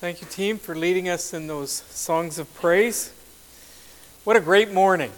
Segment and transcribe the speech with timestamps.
[0.00, 3.12] Thank you, team, for leading us in those songs of praise.
[4.24, 5.12] What a great morning.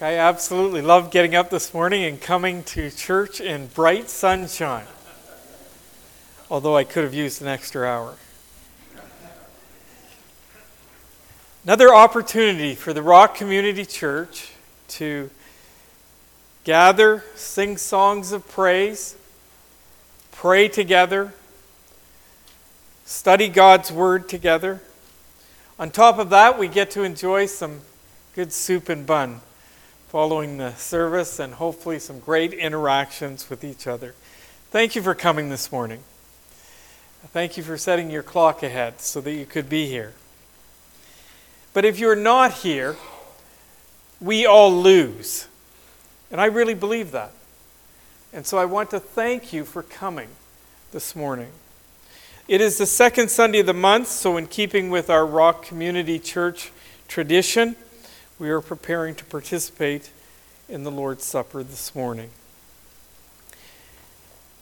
[0.00, 4.86] I absolutely love getting up this morning and coming to church in bright sunshine.
[6.48, 8.14] Although I could have used an extra hour.
[11.64, 14.52] Another opportunity for the Rock Community Church
[14.90, 15.30] to
[16.62, 19.16] gather, sing songs of praise,
[20.30, 21.34] pray together,
[23.04, 24.80] study God's Word together.
[25.78, 27.80] On top of that, we get to enjoy some
[28.34, 29.40] good soup and bun
[30.08, 34.14] following the service and hopefully some great interactions with each other.
[34.70, 36.00] Thank you for coming this morning.
[37.32, 40.12] Thank you for setting your clock ahead so that you could be here.
[41.72, 42.96] But if you're not here,
[44.20, 45.48] we all lose.
[46.30, 47.32] And I really believe that.
[48.32, 50.28] And so I want to thank you for coming
[50.92, 51.50] this morning.
[52.46, 56.18] It is the second Sunday of the month, so in keeping with our Rock Community
[56.18, 56.72] Church
[57.08, 57.74] tradition,
[58.38, 60.10] we are preparing to participate
[60.68, 62.28] in the Lord's Supper this morning.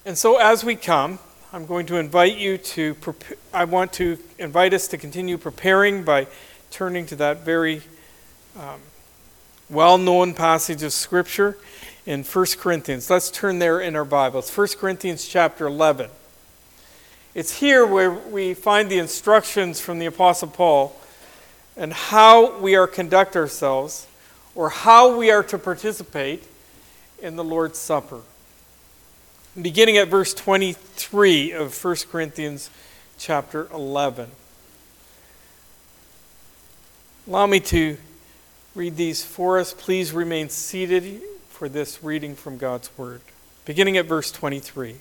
[0.07, 1.19] And so as we come,
[1.53, 2.97] I'm going to invite you to,
[3.53, 6.29] I want to invite us to continue preparing by
[6.71, 7.83] turning to that very
[8.57, 8.79] um,
[9.69, 11.59] well known passage of Scripture
[12.07, 13.11] in 1 Corinthians.
[13.11, 14.57] Let's turn there in our Bibles.
[14.57, 16.11] 1 Corinthians chapter 11.
[17.35, 20.95] It's here where we find the instructions from the Apostle Paul
[21.79, 24.07] and how we are conduct ourselves
[24.55, 26.45] or how we are to participate
[27.23, 28.21] in the Lord's Supper.
[29.61, 32.69] Beginning at verse 23 of 1 Corinthians
[33.19, 34.31] chapter 11.
[37.27, 37.97] Allow me to
[38.75, 39.73] read these for us.
[39.73, 43.23] Please remain seated for this reading from God's Word.
[43.65, 44.97] Beginning at verse 23.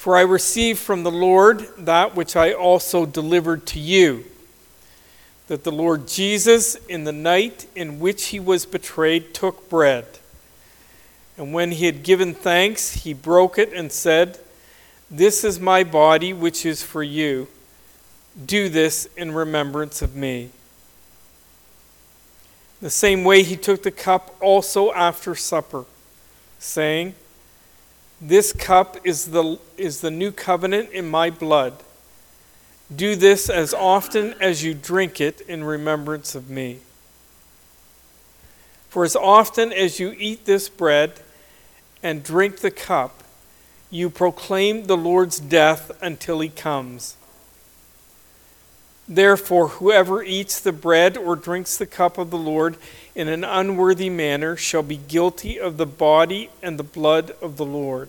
[0.00, 4.24] For I received from the Lord that which I also delivered to you
[5.48, 10.06] that the Lord Jesus, in the night in which he was betrayed, took bread.
[11.36, 14.38] And when he had given thanks, he broke it and said,
[15.10, 17.48] This is my body, which is for you.
[18.42, 20.48] Do this in remembrance of me.
[22.80, 25.84] The same way he took the cup also after supper,
[26.58, 27.16] saying,
[28.20, 31.74] This cup is the, is the new covenant in my blood.
[32.94, 36.80] Do this as often as you drink it in remembrance of me.
[38.90, 41.20] For as often as you eat this bread
[42.02, 43.22] and drink the cup,
[43.88, 47.16] you proclaim the Lord's death until he comes.
[49.12, 52.76] Therefore, whoever eats the bread or drinks the cup of the Lord
[53.16, 57.64] in an unworthy manner shall be guilty of the body and the blood of the
[57.64, 58.08] Lord.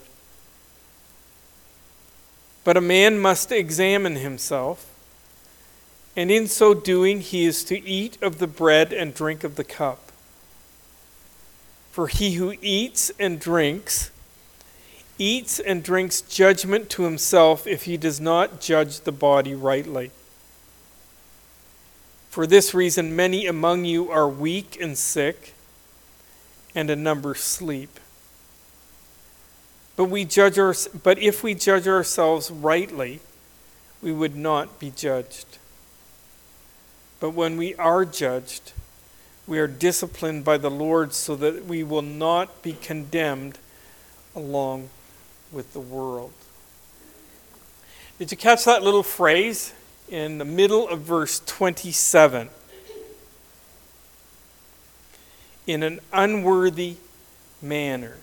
[2.64, 4.86] But a man must examine himself,
[6.16, 9.64] and in so doing, he is to eat of the bread and drink of the
[9.64, 10.12] cup.
[11.92, 14.12] For he who eats and drinks,
[15.18, 20.12] eats and drinks judgment to himself if he does not judge the body rightly.
[22.32, 25.54] For this reason, many among you are weak and sick,
[26.74, 28.00] and a number sleep.
[29.98, 33.20] But, we judge our, but if we judge ourselves rightly,
[34.02, 35.58] we would not be judged.
[37.20, 38.72] But when we are judged,
[39.46, 43.60] we are disciplined by the Lord so that we will not be condemned
[44.34, 44.90] along
[45.52, 46.32] with the world.
[48.18, 49.74] Did you catch that little phrase
[50.12, 52.50] in the middle of verse 27?
[55.66, 56.98] In an unworthy
[57.62, 58.18] manner.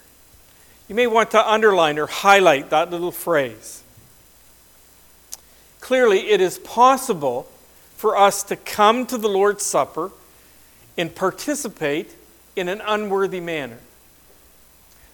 [0.87, 3.83] You may want to underline or highlight that little phrase.
[5.81, 7.49] Clearly, it is possible
[7.97, 10.11] for us to come to the Lord's Supper
[10.99, 12.15] and participate
[12.55, 13.79] in an unworthy manner.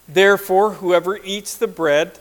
[0.07, 2.19] Therefore, whoever eats the bread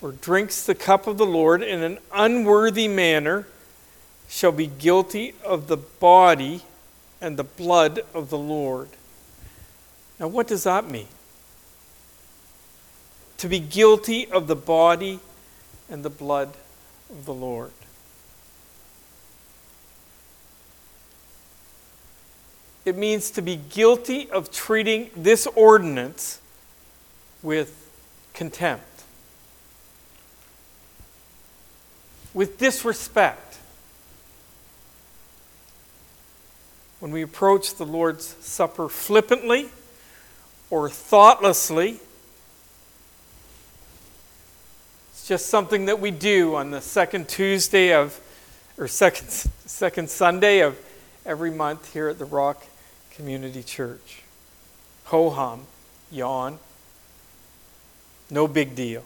[0.00, 3.46] or drinks the cup of the Lord in an unworthy manner
[4.28, 6.62] shall be guilty of the body
[7.20, 8.88] and the blood of the Lord.
[10.18, 11.08] Now, what does that mean?
[13.44, 15.20] to be guilty of the body
[15.90, 16.54] and the blood
[17.10, 17.72] of the Lord.
[22.86, 26.40] It means to be guilty of treating this ordinance
[27.42, 27.90] with
[28.32, 29.02] contempt,
[32.32, 33.43] with disrespect.
[37.04, 39.68] When we approach the Lord's Supper flippantly
[40.70, 42.00] or thoughtlessly,
[45.10, 48.18] It's just something that we do on the second Tuesday of,
[48.78, 49.28] or second,
[49.66, 50.78] second Sunday of
[51.26, 52.64] every month here at the Rock
[53.10, 54.22] Community Church.
[55.04, 55.66] Ho hum,
[56.10, 56.58] yawn,
[58.30, 59.04] no big deal.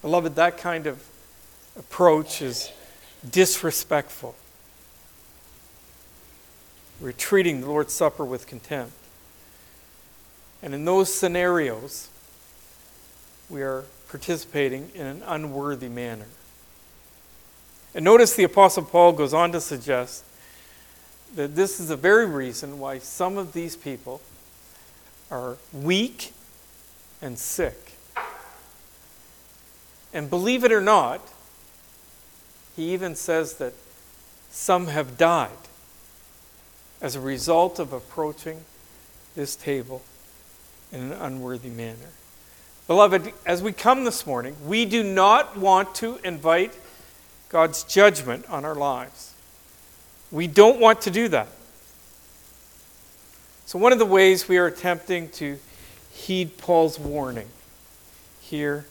[0.00, 1.00] Beloved, that kind of
[1.78, 2.72] approach is
[3.30, 4.34] disrespectful.
[7.00, 8.92] We're treating the Lord's Supper with contempt.
[10.62, 12.08] And in those scenarios,
[13.50, 16.26] we are participating in an unworthy manner.
[17.94, 20.24] And notice the Apostle Paul goes on to suggest
[21.34, 24.20] that this is the very reason why some of these people
[25.30, 26.32] are weak
[27.20, 27.92] and sick.
[30.12, 31.20] And believe it or not,
[32.76, 33.72] he even says that
[34.50, 35.50] some have died
[37.02, 38.64] as a result of approaching
[39.34, 40.02] this table
[40.92, 41.98] in an unworthy manner.
[42.86, 46.72] Beloved, as we come this morning, we do not want to invite
[47.48, 49.34] God's judgment on our lives.
[50.30, 51.48] We don't want to do that.
[53.66, 55.58] So, one of the ways we are attempting to
[56.12, 57.48] heed Paul's warning
[58.40, 58.84] here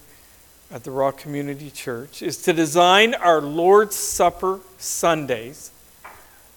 [0.72, 5.72] at the Rock Community Church is to design our Lord's Supper Sundays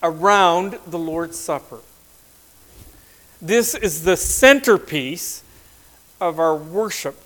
[0.05, 1.81] around the Lord's Supper.
[3.41, 5.43] This is the centerpiece
[6.21, 7.17] of our worship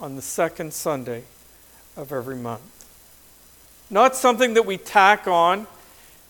[0.00, 1.24] on the second Sunday
[1.96, 2.62] of every month.
[3.90, 5.66] Not something that we tack on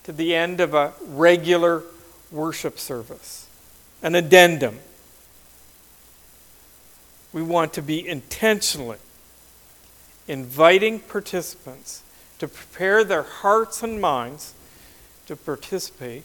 [0.02, 1.84] to the end of a regular
[2.32, 3.48] worship service,
[4.02, 4.80] an addendum.
[7.32, 8.98] We want to be intentionally
[10.26, 12.02] inviting participants
[12.40, 14.54] to prepare their hearts and minds
[15.26, 16.24] to participate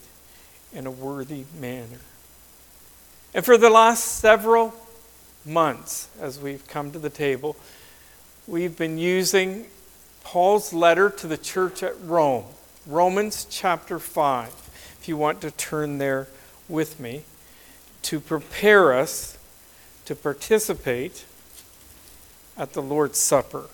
[0.72, 2.00] in a worthy manner.
[3.34, 4.74] And for the last several
[5.44, 7.56] months, as we've come to the table,
[8.46, 9.66] we've been using
[10.24, 12.44] Paul's letter to the church at Rome,
[12.86, 14.48] Romans chapter 5,
[15.00, 16.28] if you want to turn there
[16.68, 17.24] with me,
[18.02, 19.38] to prepare us
[20.04, 21.24] to participate
[22.56, 23.64] at the Lord's Supper.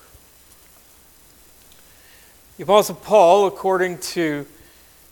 [2.57, 4.45] The Apostle Paul, according to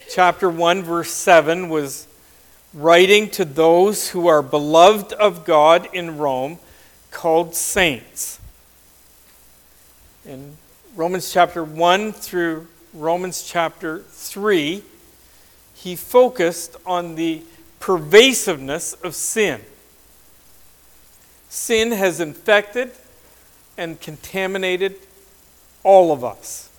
[0.09, 2.07] chapter 1, verse 7, was
[2.73, 6.59] writing to those who are beloved of God in Rome,
[7.11, 8.39] called saints.
[10.25, 10.57] In
[10.95, 14.83] Romans chapter 1 through Romans chapter 3,
[15.73, 17.43] he focused on the
[17.79, 19.61] pervasiveness of sin.
[21.49, 22.91] Sin has infected
[23.77, 24.95] and contaminated
[25.83, 26.69] all of us.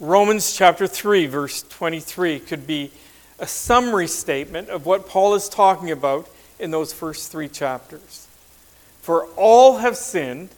[0.00, 2.92] Romans chapter 3, verse 23 could be
[3.40, 6.28] a summary statement of what Paul is talking about
[6.60, 8.28] in those first three chapters.
[9.02, 10.50] For all have sinned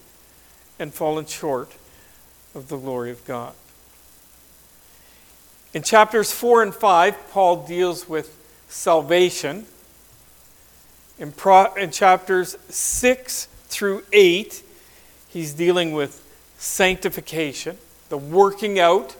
[0.78, 1.72] and fallen short
[2.54, 3.54] of the glory of God.
[5.72, 8.36] In chapters 4 and 5, Paul deals with
[8.68, 9.64] salvation.
[11.18, 14.62] In, pro- in chapters 6 through 8,
[15.28, 16.22] he's dealing with
[16.58, 17.78] sanctification,
[18.10, 19.16] the working out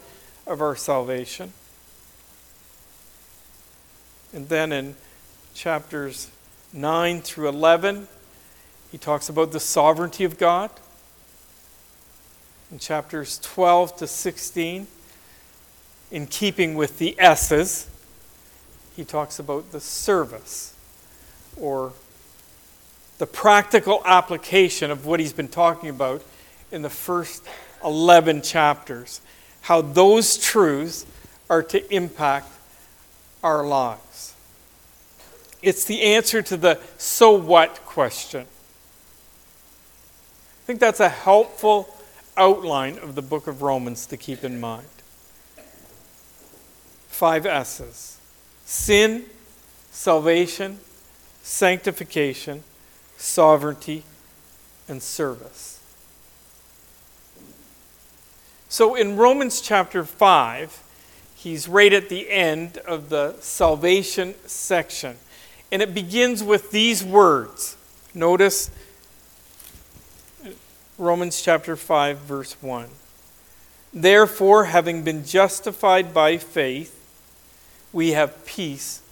[0.50, 1.52] of our salvation.
[4.34, 4.96] And then in
[5.54, 6.28] chapters
[6.72, 8.08] 9 through 11,
[8.90, 10.70] he talks about the sovereignty of God.
[12.72, 14.88] In chapters 12 to 16,
[16.10, 17.88] in keeping with the S's,
[18.96, 20.74] he talks about the service
[21.56, 21.92] or
[23.18, 26.24] the practical application of what he's been talking about
[26.72, 27.44] in the first
[27.84, 29.20] 11 chapters
[29.62, 31.06] how those truths
[31.48, 32.48] are to impact
[33.42, 34.34] our lives.
[35.62, 38.46] It's the answer to the so what question.
[40.62, 41.94] I think that's a helpful
[42.36, 44.86] outline of the book of Romans to keep in mind.
[47.08, 48.18] Five S's
[48.64, 49.24] sin,
[49.90, 50.78] salvation,
[51.42, 52.62] sanctification,
[53.16, 54.04] sovereignty,
[54.88, 55.79] and service.
[58.70, 60.84] So in Romans chapter 5,
[61.34, 65.16] he's right at the end of the salvation section.
[65.72, 67.76] And it begins with these words.
[68.14, 68.70] Notice
[70.98, 72.86] Romans chapter 5, verse 1.
[73.92, 76.96] Therefore, having been justified by faith,
[77.92, 79.02] we have peace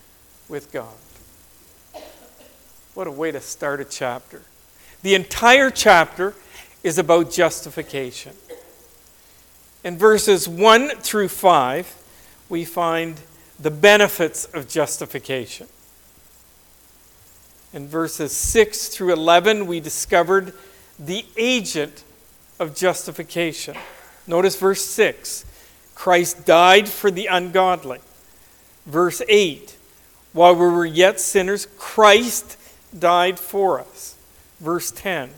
[0.48, 0.94] with God.
[2.94, 4.42] What a way to start a chapter.
[5.02, 6.36] The entire chapter
[6.84, 8.34] is about justification.
[9.84, 11.96] In verses 1 through 5,
[12.48, 13.20] we find
[13.58, 15.68] the benefits of justification.
[17.72, 20.52] In verses 6 through 11, we discovered
[20.98, 22.02] the agent
[22.58, 23.76] of justification.
[24.26, 25.44] Notice verse 6
[25.94, 27.98] Christ died for the ungodly.
[28.86, 29.76] Verse 8
[30.32, 32.56] While we were yet sinners, Christ
[32.96, 34.16] died for us.
[34.60, 35.30] Verse 10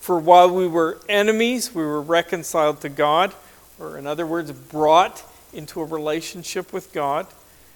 [0.00, 3.34] For while we were enemies, we were reconciled to God,
[3.78, 7.26] or in other words, brought into a relationship with God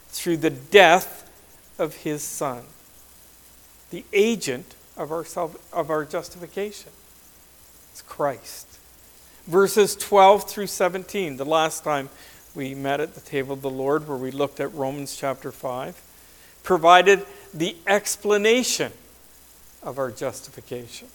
[0.09, 1.29] through the death
[1.79, 2.65] of his Son,
[3.91, 6.93] the agent of our, self, of our justification.
[7.91, 8.67] It's Christ.
[9.47, 12.09] Verses 12 through 17, the last time
[12.55, 16.01] we met at the table of the Lord, where we looked at Romans chapter 5,
[16.63, 18.93] provided the explanation
[19.83, 21.09] of our justification.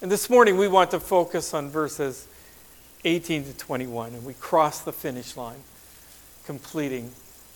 [0.00, 2.26] And this morning we want to focus on verses
[3.04, 5.60] 18 to 21, and we cross the finish line,
[6.44, 7.12] completing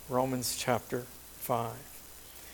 [0.09, 1.05] Romans chapter
[1.39, 1.73] 5.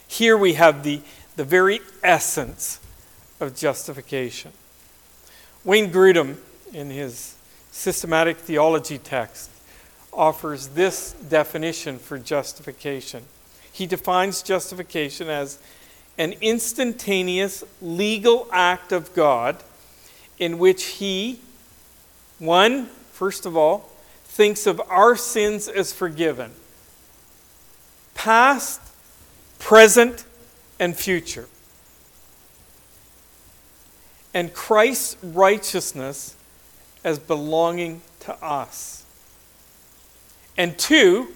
[0.07, 1.01] Here we have the,
[1.37, 2.81] the very essence
[3.41, 4.53] of justification.
[5.65, 6.37] Wayne Grudem,
[6.73, 7.35] in his
[7.71, 9.51] systematic theology text,
[10.13, 13.25] offers this definition for justification.
[13.73, 15.59] He defines justification as
[16.19, 19.57] an instantaneous legal act of God
[20.39, 21.41] in which He,
[22.43, 23.89] one, first of all,
[24.25, 26.51] thinks of our sins as forgiven,
[28.15, 28.81] past,
[29.59, 30.25] present,
[30.81, 31.49] and future.
[34.35, 36.37] And Christ's righteousness
[37.05, 39.05] as belonging to us.
[40.57, 41.29] And two,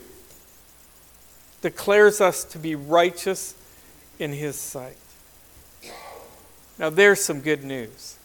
[1.63, 3.55] declares us to be righteous
[4.19, 4.97] in His sight.
[6.79, 8.16] Now, there's some good news.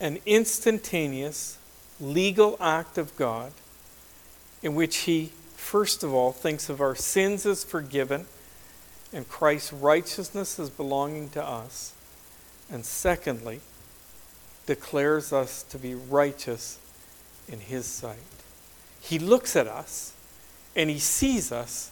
[0.00, 1.58] An instantaneous
[2.00, 3.52] legal act of God
[4.62, 8.26] in which He, first of all, thinks of our sins as forgiven
[9.12, 11.94] and Christ's righteousness as belonging to us,
[12.70, 13.60] and secondly,
[14.66, 16.78] declares us to be righteous
[17.48, 18.18] in His sight.
[19.00, 20.12] He looks at us
[20.76, 21.90] and He sees us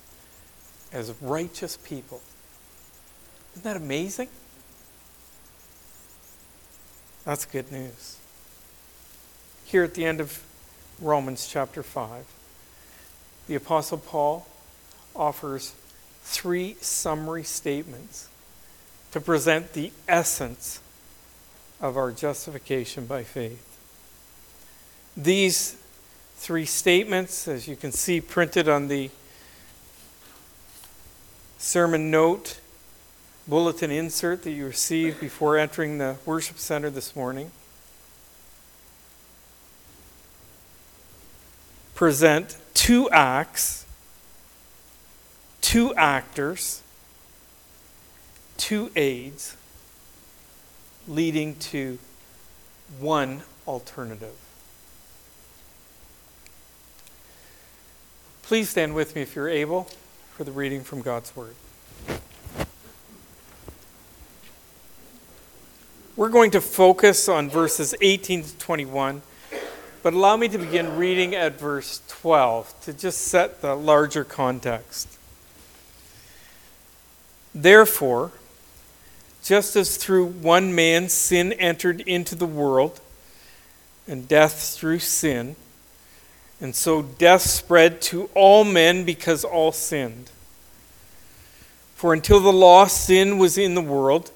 [0.93, 2.21] as righteous people.
[3.53, 4.29] Isn't that amazing?
[7.27, 8.19] That's good news.
[9.65, 10.45] Here at the end of
[11.01, 12.25] Romans chapter 5,
[13.49, 14.47] the Apostle Paul
[15.15, 15.75] offers
[16.23, 18.29] three summary statements
[19.11, 20.81] to present the essence
[21.81, 23.77] of our justification by faith.
[25.17, 25.77] These
[26.37, 29.11] three statements, as you can see printed on the
[31.59, 32.61] sermon note
[33.49, 37.51] bulletin insert that you received before entering the worship center this morning,
[41.95, 43.87] present two acts
[45.67, 46.81] two actors,
[48.57, 49.57] two aids,
[51.09, 51.99] leading to
[53.01, 54.37] one alternative.
[58.43, 59.89] Please stand with me if you're able
[60.31, 61.57] for the reading from God's Word.
[66.17, 69.21] We're going to focus on verses 18 to 21,
[70.03, 75.19] but allow me to begin reading at verse 12 to just set the larger context.
[77.55, 78.33] Therefore,
[79.45, 82.99] just as through one man sin entered into the world,
[84.09, 85.55] and death through sin,
[86.63, 90.31] and so death spread to all men because all sinned.
[91.95, 94.31] For until the law, sin was in the world,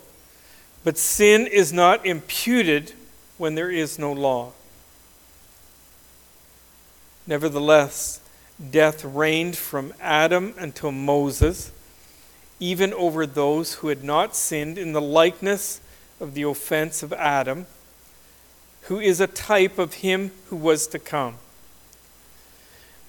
[0.85, 2.93] but sin is not imputed
[3.39, 4.53] when there is no law.
[7.27, 8.21] Nevertheless,
[8.71, 11.73] death reigned from Adam until Moses
[12.61, 15.81] even over those who had not sinned in the likeness
[16.21, 17.67] of the offense of Adam,
[18.83, 21.37] who is a type of him who was to come.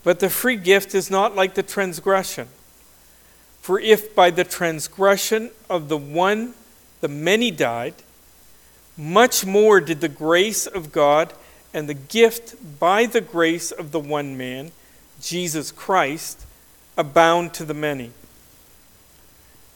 [0.03, 2.47] But the free gift is not like the transgression.
[3.59, 6.53] For if by the transgression of the one
[7.01, 7.96] the many died,
[8.96, 11.34] much more did the grace of God
[11.74, 14.72] and the gift by the grace of the one man,
[15.22, 16.46] Jesus Christ,
[16.98, 18.12] abound to the many.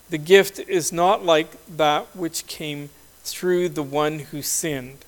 [0.10, 2.90] The gift is not like that which came
[3.24, 5.04] through the one who sinned.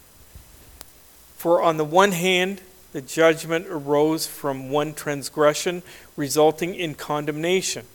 [1.35, 2.61] For on the one hand,
[2.93, 5.83] the judgment arose from one transgression,
[6.15, 7.85] resulting in condemnation.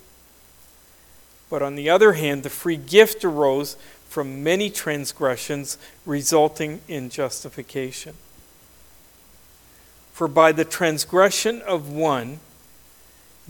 [1.50, 3.76] But on the other hand, the free gift arose
[4.12, 8.14] from many transgressions, resulting in justification.
[10.12, 12.40] For by the transgression of one,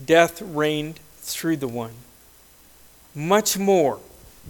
[0.03, 1.95] death reigned through the one
[3.15, 3.99] much more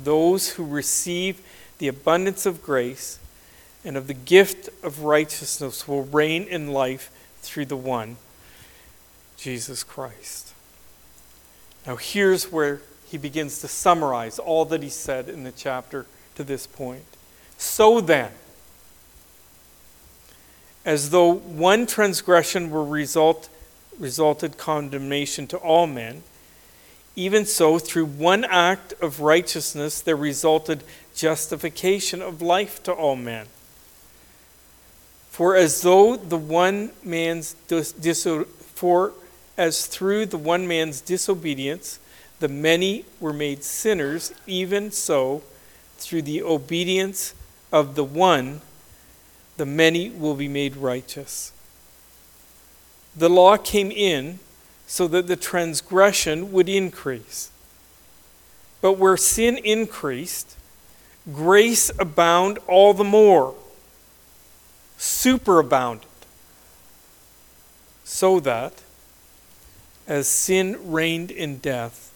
[0.02, 1.42] those who receive
[1.78, 3.20] the abundance of grace
[3.84, 8.16] and of the gift of righteousness will reign in life through the one,
[9.36, 10.54] Jesus Christ.
[11.86, 12.82] Now, here's where
[13.14, 17.06] he begins to summarize all that he said in the chapter to this point.
[17.60, 18.32] So then,
[20.84, 23.50] as though one transgression were result,
[24.00, 26.24] resulted condemnation to all men,
[27.16, 33.46] even so, through one act of righteousness, there resulted justification of life to all men.
[35.30, 37.94] For as though the one man's dis-
[38.74, 39.14] for
[39.56, 42.00] as through the one man's disobedience
[42.40, 45.44] the many were made sinners, even so
[45.98, 47.34] through the obedience
[47.72, 48.62] of the one
[49.58, 51.52] the many will be made righteous.
[53.16, 54.40] The law came in
[54.88, 57.52] so that the transgression would increase.
[58.82, 60.58] But where sin increased,
[61.32, 63.56] grace abound all the more,
[64.98, 66.06] superabounded,
[68.04, 68.82] so that,
[70.08, 72.13] as sin reigned in death,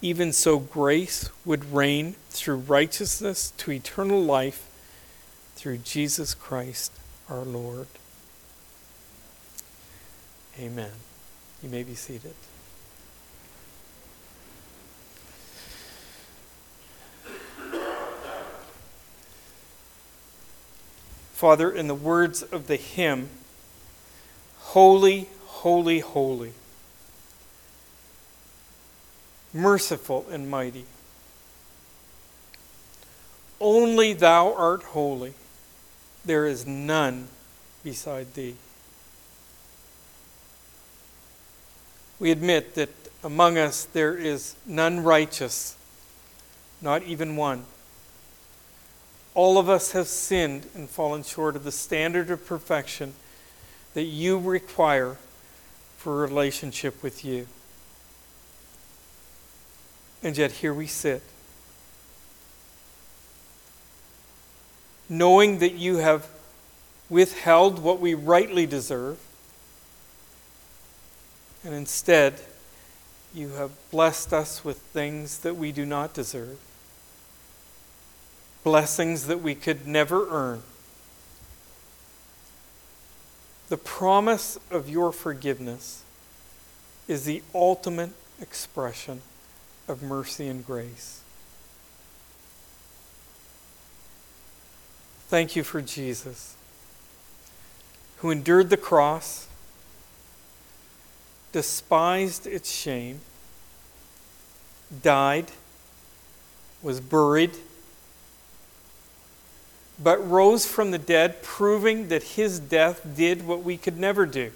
[0.00, 4.68] even so grace would reign through righteousness to eternal life
[5.56, 6.92] through Jesus Christ
[7.28, 7.88] our Lord.
[10.58, 10.92] Amen.
[11.62, 12.34] You may be seated.
[21.32, 23.28] Father, in the words of the hymn,
[24.72, 26.52] Holy, holy, holy,
[29.52, 30.84] merciful and mighty,
[33.60, 35.34] only thou art holy.
[36.24, 37.28] There is none
[37.82, 38.56] beside thee.
[42.20, 42.90] We admit that
[43.22, 45.76] among us there is none righteous,
[46.80, 47.64] not even one.
[49.34, 53.14] All of us have sinned and fallen short of the standard of perfection
[53.94, 55.16] that you require
[55.96, 57.46] for a relationship with you.
[60.22, 61.22] And yet here we sit
[65.08, 66.28] knowing that you have
[67.08, 69.18] withheld what we rightly deserve,
[71.64, 72.40] and instead
[73.34, 76.58] you have blessed us with things that we do not deserve,
[78.64, 80.62] blessings that we could never earn.
[83.68, 86.02] The promise of your forgiveness
[87.06, 89.22] is the ultimate expression
[89.88, 91.22] of mercy and grace.
[95.28, 96.56] Thank you for Jesus,
[98.18, 99.46] who endured the cross,
[101.52, 103.20] despised its shame,
[105.02, 105.52] died,
[106.82, 107.52] was buried,
[110.02, 114.52] but rose from the dead, proving that his death did what we could never do.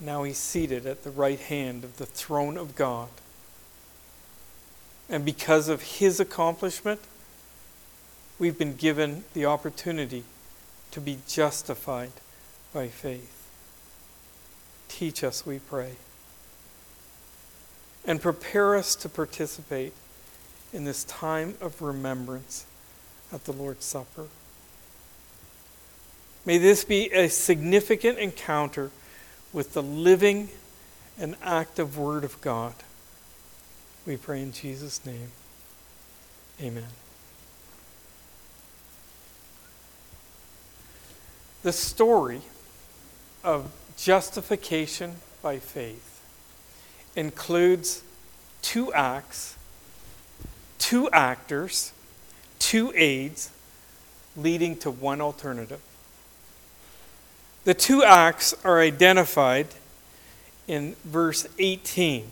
[0.00, 3.08] Now he's seated at the right hand of the throne of God.
[5.08, 7.00] And because of his accomplishment,
[8.38, 10.24] we've been given the opportunity
[10.90, 12.12] to be justified
[12.72, 13.48] by faith.
[14.88, 15.92] Teach us, we pray.
[18.04, 19.92] And prepare us to participate
[20.72, 22.66] in this time of remembrance
[23.32, 24.26] at the Lord's Supper.
[26.44, 28.90] May this be a significant encounter
[29.52, 30.50] with the living
[31.18, 32.74] and active Word of God.
[34.06, 35.30] We pray in Jesus' name.
[36.60, 36.88] Amen.
[41.62, 42.40] The story
[43.42, 46.22] of justification by faith
[47.16, 48.02] includes
[48.62, 49.56] two acts,
[50.78, 51.92] two actors,
[52.58, 53.50] two aids
[54.36, 55.80] leading to one alternative.
[57.68, 59.66] The two acts are identified
[60.66, 62.30] in verse 18.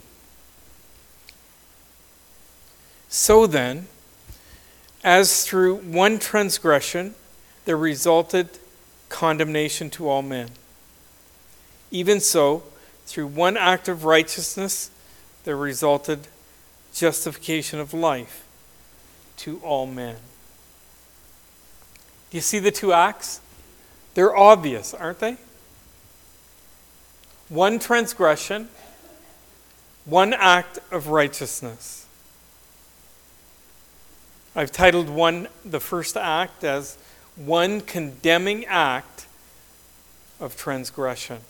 [3.11, 3.87] So then,
[5.05, 7.15] as through one transgression
[7.67, 8.49] there resulted
[9.11, 10.49] condemnation to all men.
[11.91, 12.63] Even so,
[13.05, 14.91] through one act of righteousness,
[15.45, 16.29] there resulted
[16.95, 18.47] justification of life
[19.37, 20.17] to all men.
[22.31, 23.43] Do you see the two acts?
[24.17, 25.37] They're obvious, aren't they?
[27.51, 28.71] One transgression,
[30.07, 32.07] one act of righteousness.
[34.55, 36.97] I've titled one the first act as
[37.37, 39.27] one condemning act
[40.41, 41.41] of transgression.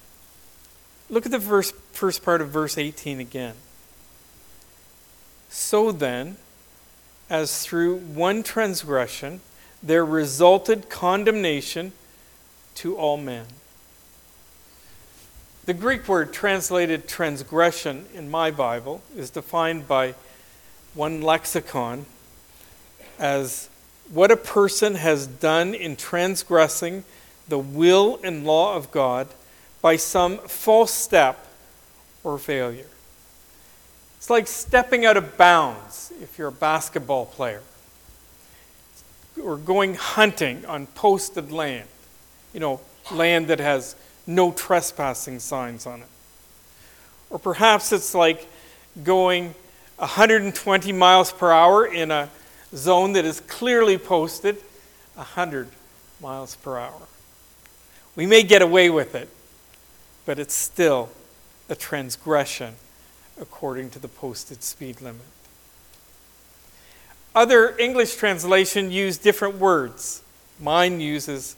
[1.09, 3.55] Look at the verse, first part of verse 18 again.
[5.51, 6.37] So then,
[7.31, 9.41] as through one transgression
[9.85, 11.93] there resulted condemnation
[12.77, 13.47] to all men.
[15.67, 20.15] The Greek word translated transgression in my Bible is defined by
[20.95, 22.07] one lexicon
[23.19, 23.69] as
[24.13, 27.05] what a person has done in transgressing
[27.49, 29.29] the will and law of God
[29.81, 31.47] by some false step
[32.23, 32.87] or failure.
[34.19, 37.63] It's like stepping out of bounds if you're a basketball player
[39.43, 41.89] or going hunting on posted land,
[42.57, 42.81] you know,
[43.13, 43.95] land that has
[44.27, 46.09] no trespassing signs on it.
[47.29, 48.49] Or perhaps it's like
[49.05, 49.55] going
[49.97, 52.31] 120 miles per hour in a
[52.75, 54.57] zone that is clearly posted
[55.17, 55.69] 100
[56.23, 57.03] miles per hour.
[58.15, 59.29] We may get away with it,
[60.25, 61.11] but it's still
[61.69, 62.77] a transgression
[63.39, 65.27] according to the posted speed limit.
[67.35, 70.23] Other English translation use different words.
[70.59, 71.55] Mine uses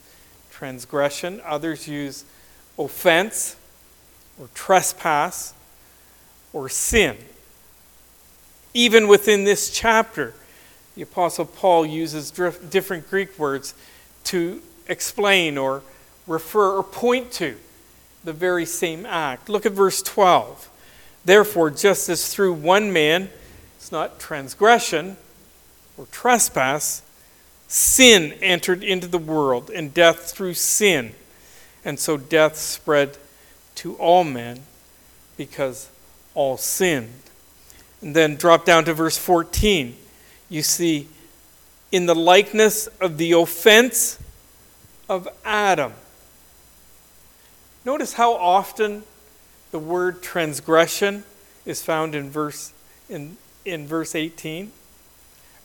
[0.59, 2.25] transgression, others use
[2.77, 3.55] offense
[4.37, 5.53] or trespass
[6.51, 7.15] or sin.
[8.73, 10.33] Even within this chapter,
[10.95, 13.73] the Apostle Paul uses different Greek words
[14.25, 15.81] to explain or
[16.27, 17.55] refer or point to
[18.25, 19.47] the very same act.
[19.47, 20.69] Look at verse 12.
[21.23, 23.29] Therefore, just as through one man,
[23.77, 25.15] it's not transgression
[25.97, 27.01] or trespass,
[27.69, 31.13] sin entered into the world, and death through sin.
[31.85, 33.17] And so death spread
[33.75, 34.63] to all men
[35.37, 35.89] because
[36.33, 37.13] all sinned.
[38.01, 39.95] And then drop down to verse 14
[40.49, 41.07] you see,
[41.91, 44.19] in the likeness of the offense
[45.07, 45.93] of Adam.
[47.85, 49.03] Notice how often
[49.71, 51.23] the word transgression
[51.65, 52.73] is found in verse
[53.09, 54.71] in, in verse 18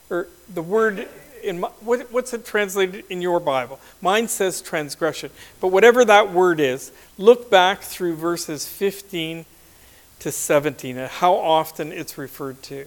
[0.09, 1.07] or the word
[1.45, 5.29] in my, what, what's it translated in your bible mine says transgression
[5.61, 9.45] but whatever that word is look back through verses 15
[10.19, 12.85] to 17 and how often it's referred to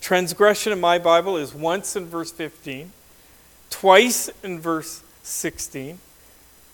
[0.00, 2.92] Transgression in my Bible is once in verse 15,
[3.70, 5.98] twice in verse 16,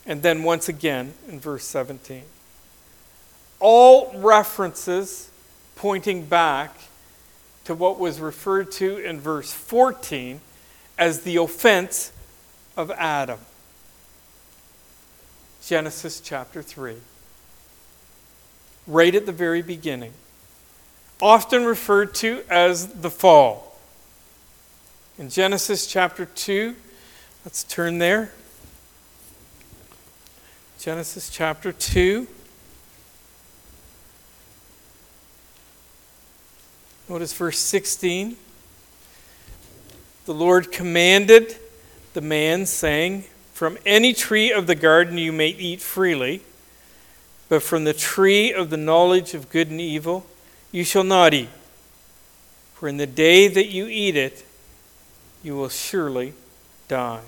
[0.06, 2.22] and then once again in verse 17.
[3.60, 5.30] All references
[5.74, 6.76] pointing back
[7.64, 10.40] to what was referred to in verse 14
[10.98, 12.12] as the offense
[12.76, 13.38] of Adam.
[15.64, 16.96] Genesis chapter 3.
[18.86, 20.12] Right at the very beginning
[21.20, 23.78] often referred to as the fall.
[25.18, 26.74] In Genesis chapter 2,
[27.44, 28.32] let's turn there.
[30.78, 32.26] Genesis chapter 2.
[37.08, 38.36] Notice verse 16.
[40.26, 41.56] The Lord commanded
[42.14, 46.40] the man, saying, From any tree of the garden you may eat freely,
[47.48, 50.26] but from the tree of the knowledge of good and evil
[50.72, 51.50] you shall not eat.
[52.74, 54.44] For in the day that you eat it,
[55.42, 56.32] you will surely
[56.88, 57.22] die.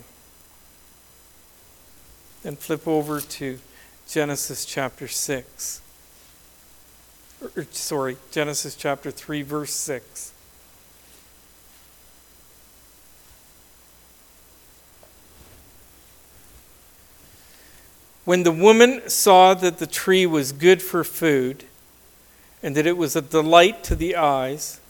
[2.43, 3.59] Then flip over to
[4.09, 5.81] Genesis chapter 6.
[7.43, 10.33] Or, sorry, Genesis chapter 3, verse 6.
[18.27, 21.63] When the woman saw that the tree was good for food,
[22.61, 24.81] and that it was a delight to the eyes,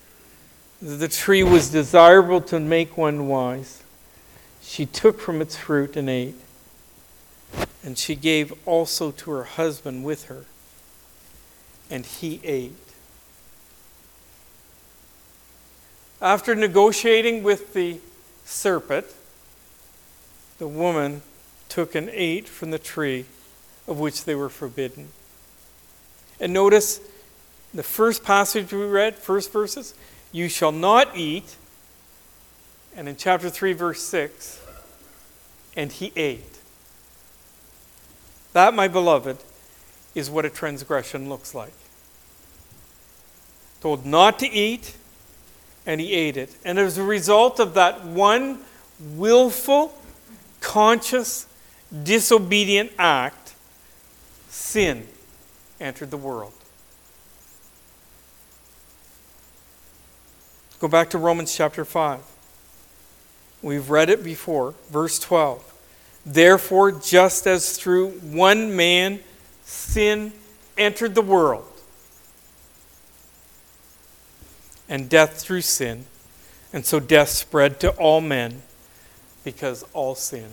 [0.80, 3.82] that the tree was desirable to make one wise.
[4.62, 6.36] She took from its fruit and ate,
[7.84, 10.46] and she gave also to her husband with her,
[11.90, 12.72] and he ate.
[16.22, 18.00] After negotiating with the
[18.46, 19.08] serpent,
[20.56, 21.20] the woman
[21.68, 23.26] took and ate from the tree
[23.86, 25.08] of which they were forbidden.
[26.40, 27.00] And notice
[27.72, 29.94] the first passage we read, first verses,
[30.32, 31.56] you shall not eat.
[32.96, 34.62] And in chapter 3, verse 6,
[35.76, 36.58] and he ate.
[38.52, 39.36] That, my beloved,
[40.14, 41.74] is what a transgression looks like.
[43.82, 44.96] Told not to eat,
[45.84, 46.56] and he ate it.
[46.64, 48.60] And as a result of that one
[48.98, 49.94] willful,
[50.60, 51.45] conscious,
[52.02, 53.54] disobedient act,
[54.48, 55.06] sin
[55.80, 56.52] entered the world.
[60.78, 62.20] Go back to Romans chapter 5.
[63.62, 65.72] We've read it before, verse 12.
[66.24, 69.20] Therefore, just as through one man
[69.64, 70.32] sin
[70.76, 71.64] entered the world,
[74.88, 76.04] and death through sin.
[76.72, 78.62] And so death spread to all men
[79.44, 80.50] because all sin.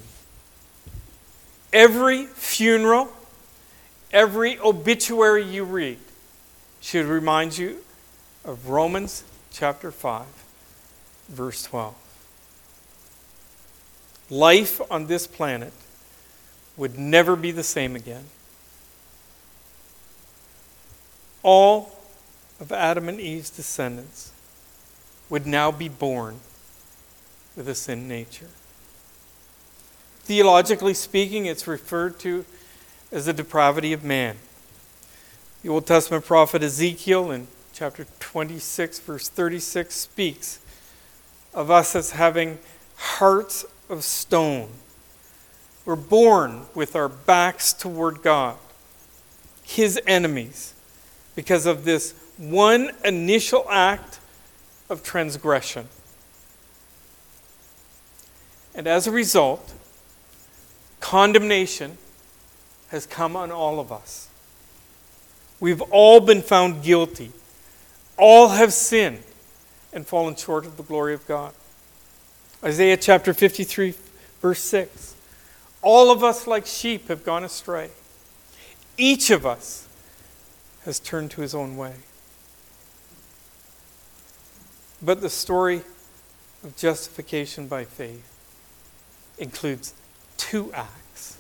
[1.74, 3.12] Every funeral,
[4.12, 5.98] every obituary you read
[6.82, 7.80] should remind you
[8.46, 10.28] of Romans chapter 5,
[11.30, 11.96] verse 12.
[14.30, 15.74] Life on this planet
[16.78, 18.26] would never be the same again.
[21.42, 21.98] All
[22.60, 24.32] of Adam and Eve's descendants
[25.28, 26.40] would now be born
[27.56, 28.50] with a sin nature.
[30.24, 32.46] Theologically speaking, it's referred to
[33.12, 34.38] as the depravity of man.
[35.64, 40.60] The Old Testament prophet Ezekiel in chapter 26, verse 36, speaks
[41.54, 42.60] of us as having
[42.96, 44.70] hearts of stone.
[45.86, 48.56] We're born with our backs toward God,
[49.64, 50.74] His enemies,
[51.36, 54.20] because of this one initial act
[54.90, 55.90] of transgression.
[58.74, 59.74] And as a result,
[61.04, 61.98] condemnation
[62.88, 64.30] has come on all of us.
[65.60, 67.34] We've all been found guilty.
[68.18, 69.22] All have sinned
[69.92, 71.54] and fallen short of the glory of God.
[72.64, 73.94] Isaiah chapter 53,
[74.42, 75.16] verse 6.
[75.82, 77.90] All of us, like sheep, have gone astray.
[78.98, 79.90] Each of us
[80.86, 81.96] has turned to his own way.
[85.02, 85.82] But the story
[86.64, 88.26] of justification by faith
[89.38, 89.94] includes
[90.44, 91.38] two acts,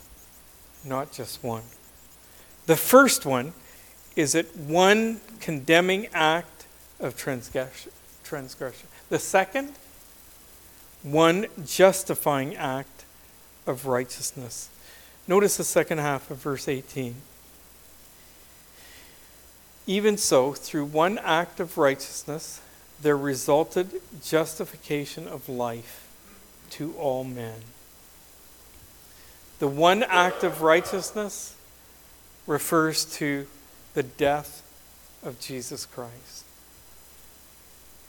[0.86, 1.64] not just one.
[2.68, 3.52] The first one
[4.16, 6.66] is it one condemning act
[7.02, 7.92] of transgression.
[9.10, 9.74] The second,
[11.02, 13.04] one justifying act
[13.68, 14.70] of righteousness.
[15.28, 17.16] Notice the second half of verse 18.
[19.86, 22.62] Even so, through one act of righteousness,
[23.02, 26.08] there resulted justification of life
[26.70, 27.56] to all men.
[29.64, 31.56] The one act of righteousness
[32.46, 33.48] refers to
[33.94, 34.62] the death
[35.24, 36.44] of Jesus Christ.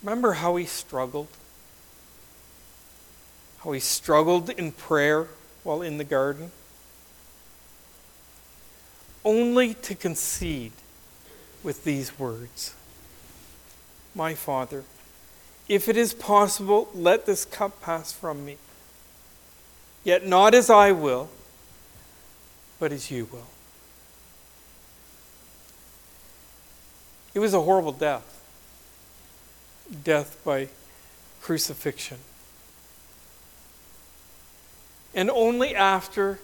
[0.02, 1.28] Remember how he struggled?
[3.58, 5.28] How he struggled in prayer
[5.62, 6.50] while in the garden?
[9.24, 10.72] Only to concede
[11.62, 12.74] with these words
[14.12, 14.82] My Father,
[15.68, 18.56] if it is possible, let this cup pass from me.
[20.02, 21.28] Yet not as I will,
[22.84, 23.46] but as you will.
[27.32, 28.44] It was a horrible death
[30.04, 30.68] death by
[31.40, 32.18] crucifixion.
[35.14, 36.40] And only after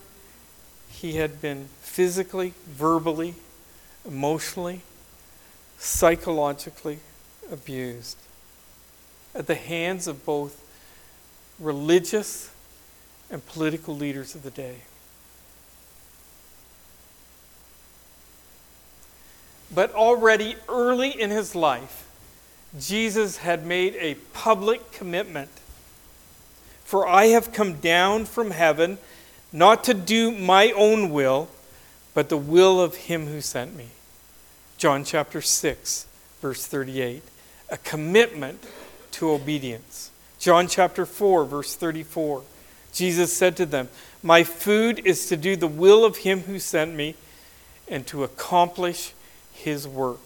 [0.88, 3.35] he had been physically, verbally,
[4.09, 4.81] emotionally,
[5.76, 7.00] psychologically
[7.53, 8.16] abused
[9.35, 10.59] at the hands of both
[11.59, 12.50] religious
[13.31, 14.76] and political leaders of the day.
[19.72, 22.09] But already early in his life,
[22.78, 25.50] Jesus had made a public commitment.
[26.85, 28.98] For I have come down from heaven
[29.52, 31.48] not to do my own will,
[32.14, 33.88] but the will of him who sent me.
[34.76, 36.06] John chapter 6,
[36.40, 37.22] verse 38.
[37.70, 38.64] A commitment
[39.12, 40.11] to obedience.
[40.38, 42.42] John chapter 4, verse 34.
[42.92, 43.88] Jesus said to them,
[44.22, 47.14] My food is to do the will of him who sent me
[47.88, 49.12] and to accomplish
[49.60, 50.18] his work.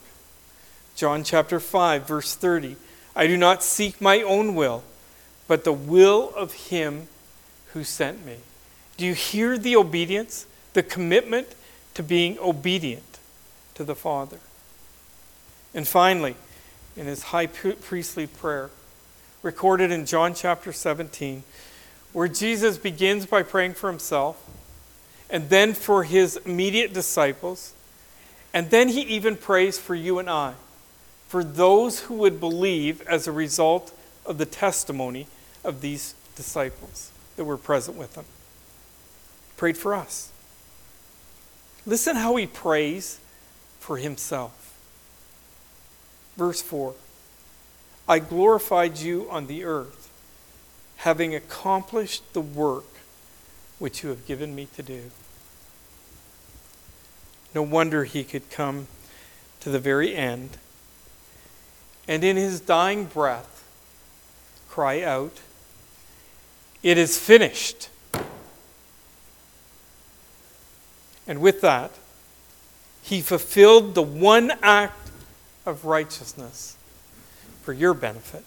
[0.96, 2.76] John chapter 5, verse 30.
[3.16, 4.82] I do not seek my own will,
[5.46, 7.08] but the will of him
[7.72, 8.38] who sent me.
[8.96, 11.48] Do you hear the obedience, the commitment
[11.94, 13.18] to being obedient
[13.74, 14.38] to the Father?
[15.74, 16.36] And finally,
[16.96, 18.70] in his high priestly prayer,
[19.42, 21.42] recorded in John chapter 17,
[22.12, 24.40] where Jesus begins by praying for himself
[25.28, 27.73] and then for his immediate disciples
[28.54, 30.54] and then he even prays for you and I,
[31.26, 33.92] for those who would believe as a result
[34.24, 35.26] of the testimony
[35.64, 38.24] of these disciples that were present with him.
[39.56, 40.30] Prayed for us.
[41.84, 43.18] Listen how he prays
[43.80, 44.78] for himself.
[46.36, 46.94] Verse 4
[48.08, 50.10] I glorified you on the earth,
[50.98, 52.84] having accomplished the work
[53.80, 55.10] which you have given me to do.
[57.54, 58.88] No wonder he could come
[59.60, 60.58] to the very end
[62.06, 63.64] and in his dying breath
[64.68, 65.40] cry out,
[66.82, 67.88] It is finished.
[71.26, 71.92] And with that,
[73.02, 75.10] he fulfilled the one act
[75.64, 76.76] of righteousness
[77.62, 78.44] for your benefit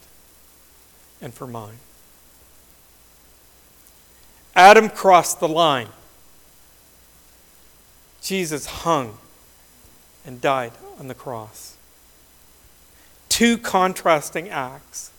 [1.20, 1.80] and for mine.
[4.56, 5.88] Adam crossed the line.
[8.28, 9.20] Jesus hung
[10.26, 11.78] and died on the cross.
[13.30, 15.12] Two contrasting acts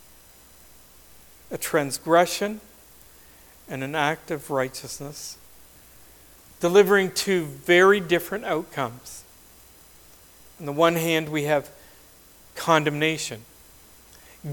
[1.50, 2.60] a transgression
[3.66, 5.38] and an act of righteousness,
[6.60, 9.24] delivering two very different outcomes.
[10.60, 11.70] On the one hand, we have
[12.56, 13.40] condemnation,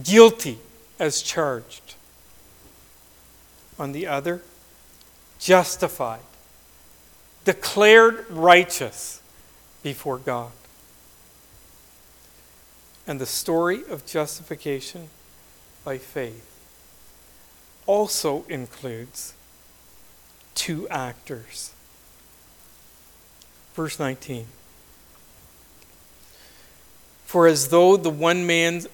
[0.01, 0.59] guilty
[0.97, 1.95] as charged.
[3.77, 4.41] On the other,
[5.39, 6.21] justified,
[7.45, 9.21] declared righteous
[9.83, 10.51] before God.
[13.07, 15.09] And the story of justification
[15.83, 16.51] by faith
[17.85, 19.35] also includes
[20.55, 21.71] two actors.
[23.75, 24.47] Verse 19.
[27.25, 28.87] For as though the one man's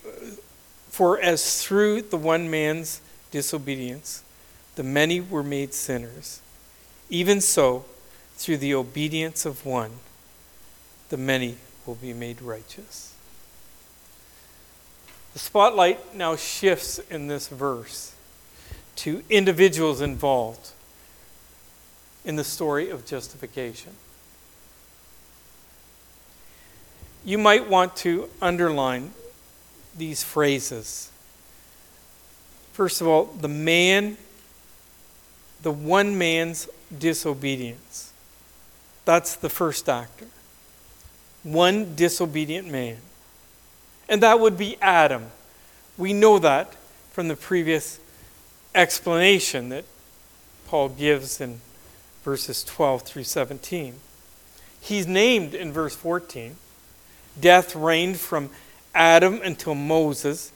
[0.90, 3.00] for as through the one man's
[3.32, 4.24] disobedience
[4.76, 6.42] the many were made sinners,
[7.10, 7.86] even so
[8.41, 9.91] through the obedience of one
[11.10, 13.13] the many will be made righteous.
[15.34, 18.15] The spotlight now shifts in this verse
[18.97, 20.71] to individuals involved
[22.23, 23.91] in the story of justification.
[27.25, 29.12] You might want to underline
[29.97, 31.12] these phrases.
[32.71, 34.17] First of all, the man,
[35.62, 38.11] the one man's disobedience.
[39.06, 40.28] That's the first actor.
[41.44, 42.98] One disobedient man.
[44.08, 45.28] And that would be Adam.
[45.98, 46.76] We know that
[47.12, 48.00] from the previous
[48.76, 49.86] explanation that
[50.68, 51.62] Paul gives in
[52.24, 53.96] verses 12 through 17.
[54.80, 56.56] He's named in verse 14.
[57.40, 58.50] Death reigned from
[58.94, 60.52] Adam until Moses,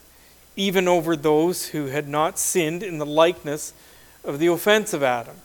[0.55, 3.73] even over those who had not sinned in the likeness
[4.23, 5.35] of the offense of Adam.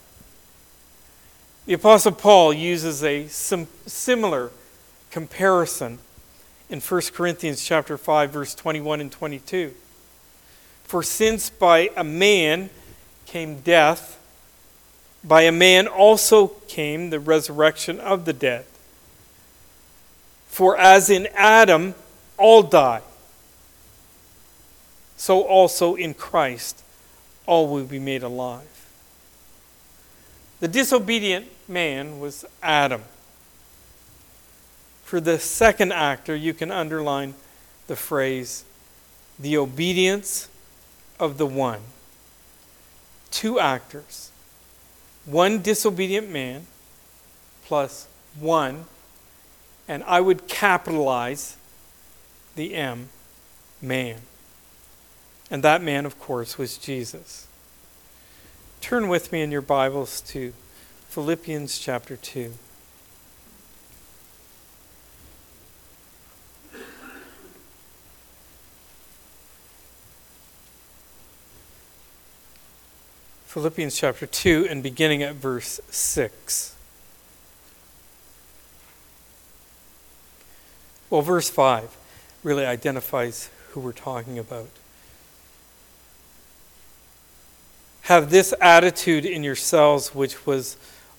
[1.71, 4.51] The Apostle Paul uses a sim- similar
[5.13, 6.01] comparison
[6.69, 9.73] in 1 Corinthians chapter 5 verse 21 and 22.
[10.83, 12.71] For since by a man
[13.25, 14.19] came death,
[15.23, 18.65] by a man also came the resurrection of the dead.
[20.49, 21.95] For as in Adam
[22.37, 23.03] all die,
[25.17, 26.83] so also in Christ
[27.47, 28.67] all will be made alive.
[30.59, 33.03] The disobedient man was Adam.
[35.05, 37.35] For the second actor, you can underline
[37.87, 38.65] the phrase,
[39.39, 40.49] the obedience
[41.19, 41.81] of the one.
[43.31, 44.31] Two actors,
[45.25, 46.67] one disobedient man
[47.65, 48.85] plus one
[49.91, 51.57] and I would capitalize
[52.55, 53.09] the M,
[53.83, 54.21] man.
[55.51, 57.49] And that man, of course, was Jesus.
[58.81, 60.53] Turn with me in your Bibles to
[61.11, 62.53] Philippians chapter 2.
[73.47, 76.77] Philippians chapter 2 and beginning at verse 6.
[81.11, 81.97] Well, verse 5
[82.45, 84.69] really identifies who we're talking about.
[88.03, 90.77] Have this attitude in yourselves, which was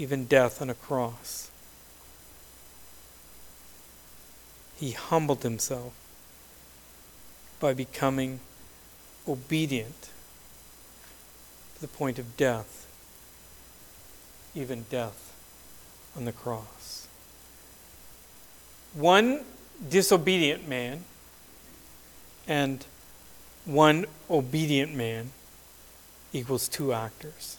[0.00, 1.50] even death on a cross.
[4.76, 5.92] He humbled himself
[7.60, 8.40] by becoming
[9.28, 10.08] obedient
[11.74, 12.86] to the point of death,
[14.54, 15.34] even death
[16.16, 17.06] on the cross.
[18.94, 19.44] One
[19.86, 21.04] disobedient man
[22.48, 22.86] and
[23.66, 25.32] one obedient man
[26.32, 27.58] equals two actors.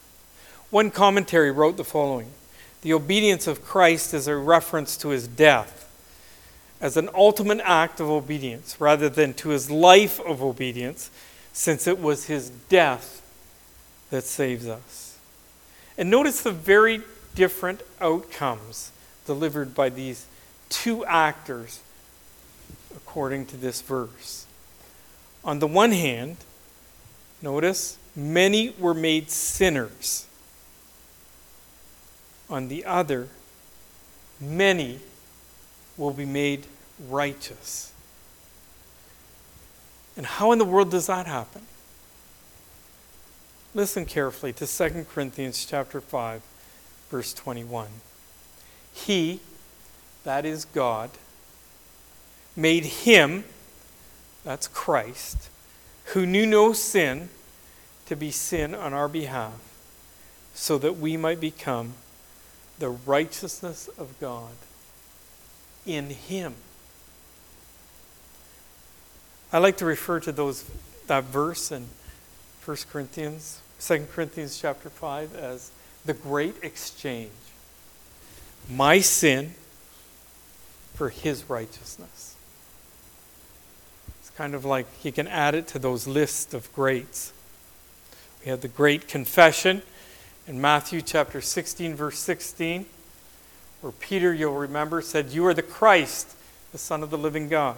[0.71, 2.31] One commentary wrote the following
[2.81, 5.77] The obedience of Christ is a reference to his death
[6.79, 11.11] as an ultimate act of obedience rather than to his life of obedience,
[11.53, 13.21] since it was his death
[14.09, 15.19] that saves us.
[15.95, 17.01] And notice the very
[17.35, 18.91] different outcomes
[19.27, 20.25] delivered by these
[20.69, 21.81] two actors
[22.95, 24.47] according to this verse.
[25.43, 26.37] On the one hand,
[27.41, 30.27] Notice, many were made sinners.
[32.51, 33.29] On the other,
[34.39, 34.99] many
[35.97, 36.67] will be made
[37.09, 37.91] righteous.
[40.15, 41.61] And how in the world does that happen?
[43.73, 46.41] Listen carefully to 2 Corinthians chapter 5
[47.11, 47.87] verse 21.
[48.93, 49.41] He,
[50.23, 51.11] that is God,
[52.55, 53.43] made him,
[54.43, 55.49] that's Christ,
[56.05, 57.29] who knew no sin,
[58.07, 59.53] to be sin on our behalf,
[60.53, 61.93] so that we might become
[62.81, 64.53] the righteousness of God
[65.85, 66.55] in him.
[69.53, 70.65] I like to refer to those
[71.05, 71.85] that verse in
[72.65, 75.69] 1 Corinthians, 2 Corinthians chapter 5 as
[76.05, 77.29] the great exchange.
[78.67, 79.53] My sin
[80.95, 82.35] for his righteousness.
[84.21, 87.31] It's kind of like you can add it to those lists of greats.
[88.43, 89.83] We have the great confession
[90.51, 92.85] in Matthew chapter 16, verse 16,
[93.79, 96.35] where Peter, you'll remember, said, You are the Christ,
[96.73, 97.77] the Son of the living God.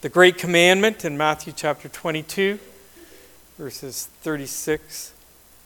[0.00, 2.60] The great commandment in Matthew chapter 22,
[3.58, 5.14] verses 36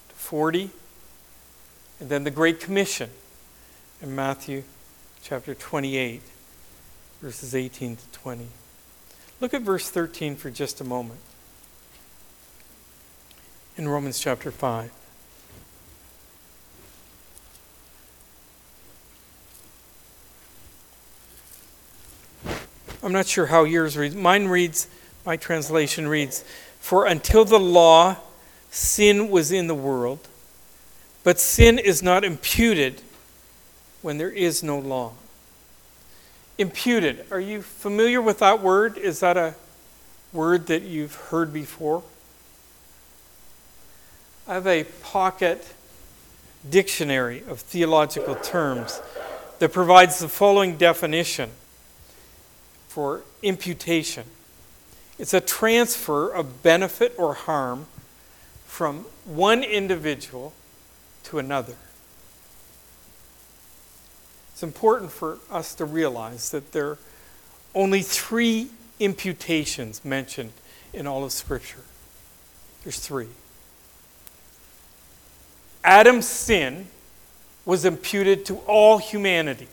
[0.09, 0.71] to 40.
[2.01, 3.11] And then the Great Commission
[4.01, 4.63] in Matthew
[5.23, 6.23] chapter 28,
[7.21, 8.47] verses 18 to 20.
[9.43, 11.21] Look at verse 13 for just a moment
[13.77, 14.91] in Romans chapter 5.
[23.03, 24.15] I'm not sure how yours reads.
[24.15, 24.89] Mine reads,
[25.25, 26.45] my translation reads,
[26.81, 28.17] For until the law,
[28.71, 30.27] sin was in the world,
[31.23, 33.03] but sin is not imputed
[34.03, 35.13] when there is no law.
[36.57, 37.25] Imputed.
[37.31, 38.99] Are you familiar with that word?
[38.99, 39.55] Is that a
[40.33, 42.03] word that you've heard before?
[44.47, 45.75] I have a pocket
[46.69, 49.01] dictionary of theological terms
[49.59, 51.51] that provides the following definition
[52.99, 54.25] for imputation
[55.19, 57.87] it's a transfer of benefit or harm
[58.67, 60.53] from one individual
[61.25, 61.75] to another.
[64.53, 66.99] It's important for us to realize that there are
[67.73, 68.69] only three
[69.01, 70.53] imputations mentioned
[70.93, 71.85] in all of Scripture.
[72.83, 73.29] There's three.
[75.85, 76.89] Adam's sin
[77.65, 79.69] was imputed to all humanity.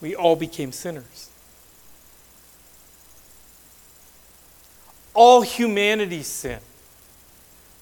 [0.00, 1.30] We all became sinners.
[5.14, 6.60] All humanity's sin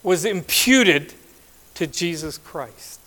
[0.03, 1.13] was imputed
[1.75, 3.01] to Jesus Christ.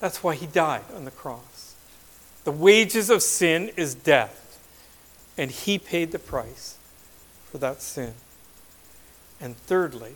[0.00, 1.74] That's why he died on the cross.
[2.44, 4.60] The wages of sin is death,
[5.38, 6.76] and he paid the price
[7.50, 8.14] for that sin.
[9.40, 10.14] And thirdly,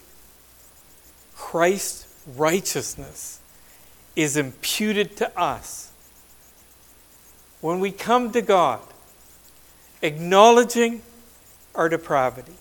[1.37, 3.41] Christ's righteousness
[4.17, 5.93] is imputed to us.
[7.61, 8.81] When we come to God,
[10.03, 11.03] acknowledging
[11.75, 12.55] our depravity,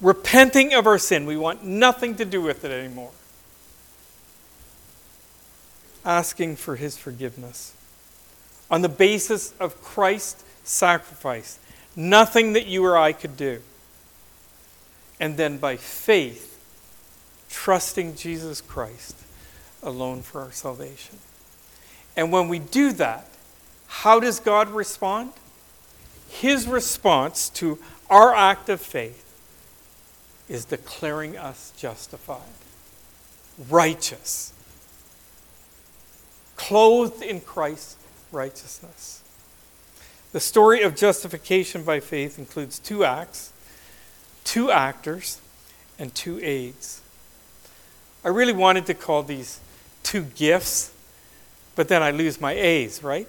[0.00, 1.26] repenting of our sin.
[1.26, 3.10] We want nothing to do with it anymore.
[6.04, 7.74] Asking for his forgiveness.
[8.70, 11.58] On the basis of Christ's sacrifice,
[11.96, 13.60] nothing that you or I could do.
[15.18, 16.46] And then by faith,
[17.50, 19.16] trusting Jesus Christ
[19.82, 21.18] alone for our salvation.
[22.16, 23.29] And when we do that,
[23.90, 25.32] how does God respond?
[26.28, 27.78] His response to
[28.08, 29.26] our act of faith
[30.48, 32.40] is declaring us justified,
[33.68, 34.52] righteous,
[36.56, 37.96] clothed in Christ's
[38.30, 39.22] righteousness.
[40.32, 43.52] The story of justification by faith includes two acts,
[44.44, 45.40] two actors,
[45.98, 47.02] and two aids.
[48.24, 49.58] I really wanted to call these
[50.04, 50.92] two gifts,
[51.74, 53.26] but then I lose my A's, right?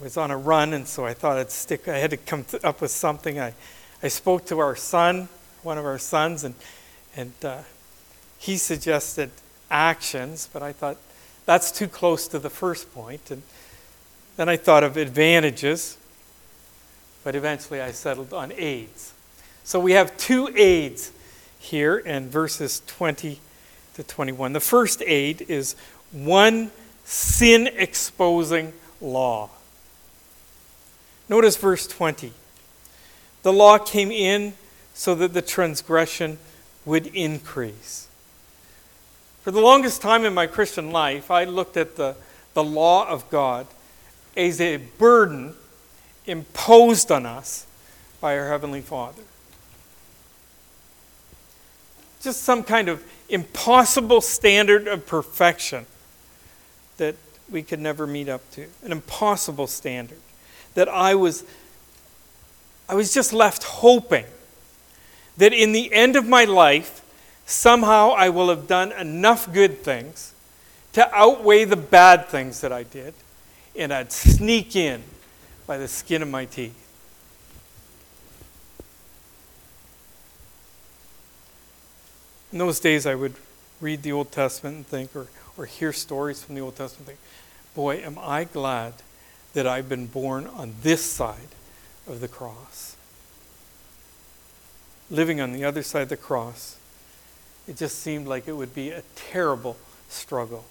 [0.00, 1.86] Was on a run, and so I thought I'd stick.
[1.88, 3.38] I had to come up with something.
[3.38, 3.54] I,
[4.02, 5.28] I spoke to our son,
[5.62, 6.54] one of our sons, and
[7.16, 7.58] and uh,
[8.38, 9.30] he suggested
[9.70, 10.96] actions, but I thought
[11.46, 13.30] that's too close to the first point.
[13.30, 13.42] And
[14.36, 15.98] then I thought of advantages,
[17.24, 19.12] but eventually I settled on aids.
[19.64, 21.12] So we have two aids
[21.58, 23.40] here in verses 20
[23.94, 24.52] to 21.
[24.52, 25.76] The first aid is
[26.12, 26.70] one
[27.04, 29.50] sin exposing law.
[31.30, 32.32] Notice verse 20.
[33.44, 34.54] The law came in
[34.94, 36.38] so that the transgression
[36.84, 38.08] would increase.
[39.42, 42.16] For the longest time in my Christian life, I looked at the,
[42.52, 43.68] the law of God
[44.36, 45.54] as a burden
[46.26, 47.64] imposed on us
[48.20, 49.22] by our Heavenly Father.
[52.20, 55.86] Just some kind of impossible standard of perfection
[56.96, 57.14] that
[57.48, 58.66] we could never meet up to.
[58.82, 60.18] An impossible standard
[60.74, 61.44] that I was
[62.88, 64.26] I was just left hoping
[65.36, 67.02] that in the end of my life
[67.46, 70.34] somehow I will have done enough good things
[70.92, 73.14] to outweigh the bad things that I did
[73.76, 75.02] and I'd sneak in
[75.66, 76.76] by the skin of my teeth.
[82.52, 83.34] In those days, I would
[83.80, 87.18] read the Old Testament and think, or, or hear stories from the Old Testament and
[87.18, 88.94] think, boy, am I glad
[89.54, 91.48] that I've been born on this side
[92.06, 92.96] of the cross.
[95.10, 96.76] Living on the other side of the cross,
[97.66, 99.76] it just seemed like it would be a terrible
[100.08, 100.64] struggle.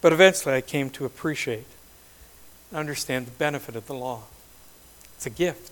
[0.00, 1.66] But eventually I came to appreciate
[2.70, 4.22] and understand the benefit of the law.
[5.16, 5.70] It's a gift.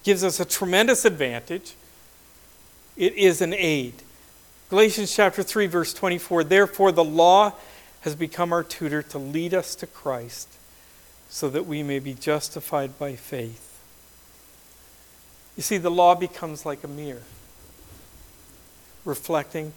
[0.00, 1.74] It gives us a tremendous advantage.
[2.96, 3.94] It is an aid.
[4.70, 7.52] Galatians chapter 3 verse 24, therefore the law
[8.04, 10.46] has become our tutor to lead us to Christ
[11.30, 13.80] so that we may be justified by faith.
[15.56, 17.22] You see, the law becomes like a mirror,
[19.06, 19.72] reflecting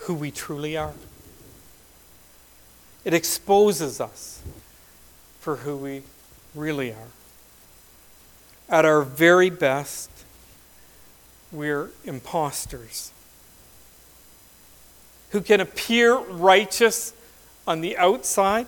[0.00, 0.92] who we truly are.
[3.06, 4.42] It exposes us
[5.40, 6.02] for who we
[6.54, 7.08] really are.
[8.68, 10.10] At our very best,
[11.50, 13.12] we're impostors
[15.30, 17.14] who can appear righteous
[17.70, 18.66] on the outside,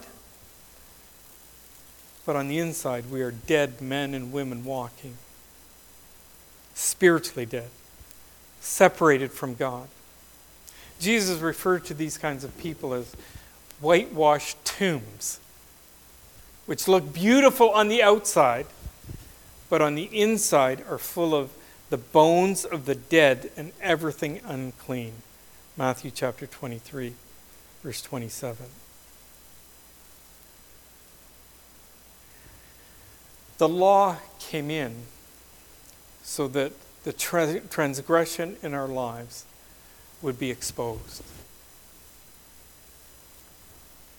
[2.25, 5.17] but on the inside, we are dead men and women walking,
[6.75, 7.69] spiritually dead,
[8.61, 9.89] separated from God.
[11.01, 13.17] Jesus referred to these kinds of people as
[13.81, 15.41] whitewashed tombs,
[16.67, 18.67] which look beautiful on the outside,
[19.69, 21.51] but on the inside are full of
[21.91, 25.15] the bones of the dead and everything unclean.
[25.77, 27.15] Matthew chapter 23,
[27.83, 28.67] verse 27.
[33.59, 34.95] The law came in
[36.23, 36.73] so that
[37.05, 39.45] the transgression in our lives
[40.21, 41.23] would be exposed.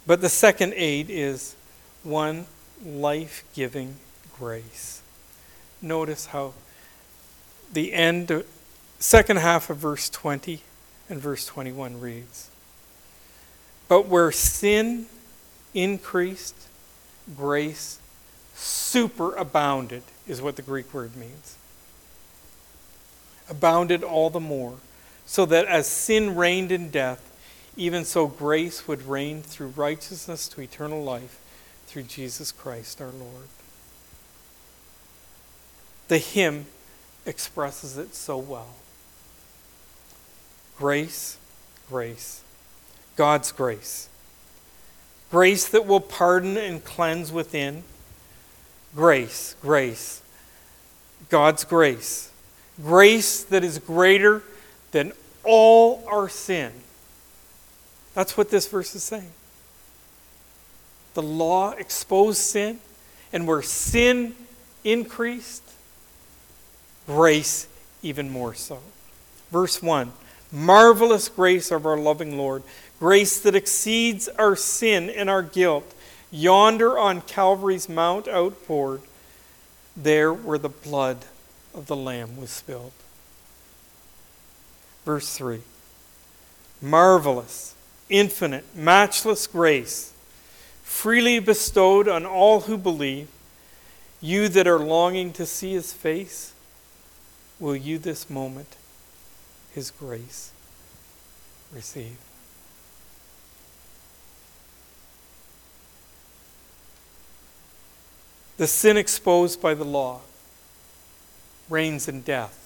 [0.06, 1.56] But the second aid is
[2.04, 2.46] one
[2.86, 3.96] life giving
[4.38, 5.02] grace.
[5.82, 6.54] Notice how
[7.72, 8.44] the end,
[9.00, 10.62] second half of verse 20
[11.10, 12.50] and verse 21 reads
[13.88, 15.06] But where sin
[15.74, 16.56] increased,
[17.36, 18.00] grace
[18.56, 21.56] superabounded, is what the Greek word means.
[23.50, 24.78] Abounded all the more,
[25.26, 27.30] so that as sin reigned in death,
[27.76, 31.40] even so, grace would reign through righteousness to eternal life
[31.88, 33.48] through Jesus Christ our Lord.
[36.08, 36.68] The hymn
[37.26, 38.76] expresses it so well.
[40.78, 41.38] Grace,
[41.90, 42.42] grace,
[43.16, 44.10] God's grace.
[45.32, 47.84] Grace that will pardon and cleanse within.
[48.96, 50.22] Grace, grace,
[51.30, 52.32] God's grace.
[52.82, 54.44] Grace that is greater
[54.92, 55.14] than
[55.44, 56.72] all our sin
[58.14, 59.32] that's what this verse is saying.
[61.14, 62.80] The law exposed sin,
[63.32, 64.36] and where sin
[64.84, 65.64] increased,
[67.08, 67.68] grace
[68.02, 68.80] even more so.
[69.52, 70.12] Verse 1
[70.52, 72.64] Marvelous grace of our loving Lord,
[73.00, 75.94] grace that exceeds our sin and our guilt,
[76.34, 79.02] yonder on Calvary's mount outpoured,
[79.96, 81.26] there where the blood
[81.74, 82.92] of the Lamb was spilled.
[85.06, 85.62] Verse 3
[86.82, 87.76] Marvelous
[88.10, 90.14] infinite, matchless grace,
[90.84, 93.28] freely bestowed on all who believe,
[94.22, 96.54] you that are longing to see his face,
[97.60, 98.76] will you this moment
[99.74, 100.52] his grace
[101.74, 102.18] receive?
[108.58, 110.22] The sin exposed by the law
[111.70, 112.60] reigns in death.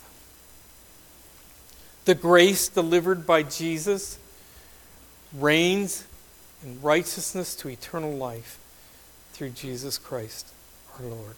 [2.06, 4.20] The grace delivered by Jesus
[5.34, 6.06] reigns
[6.64, 8.60] in righteousness to eternal life
[9.34, 10.54] through Jesus Christ
[10.98, 11.36] our Lord.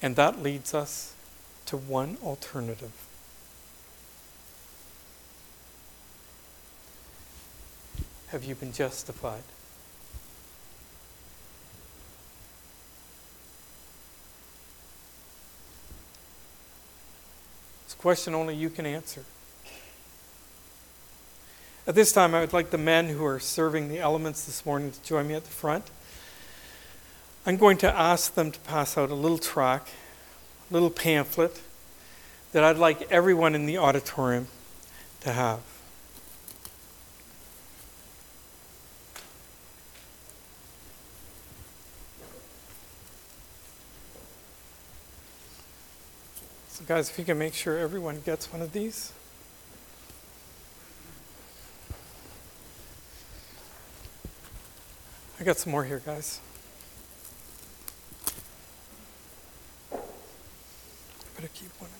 [0.00, 1.14] And that leads us
[1.66, 2.92] to one alternative.
[8.28, 9.42] Have you been justified?
[18.02, 19.22] Question only you can answer.
[21.86, 24.90] At this time, I would like the men who are serving the elements this morning
[24.90, 25.84] to join me at the front.
[27.46, 29.86] I'm going to ask them to pass out a little track,
[30.68, 31.60] a little pamphlet
[32.50, 34.48] that I'd like everyone in the auditorium
[35.20, 35.60] to have.
[46.86, 49.12] Guys, if you can make sure everyone gets one of these.
[55.38, 56.40] I got some more here, guys.
[61.36, 61.90] Better keep one.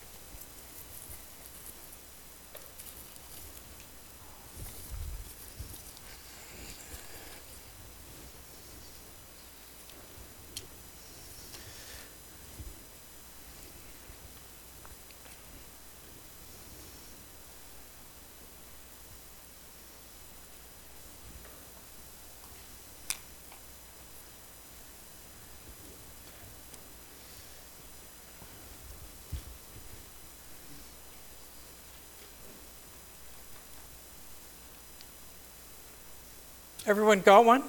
[36.85, 37.63] Everyone got one?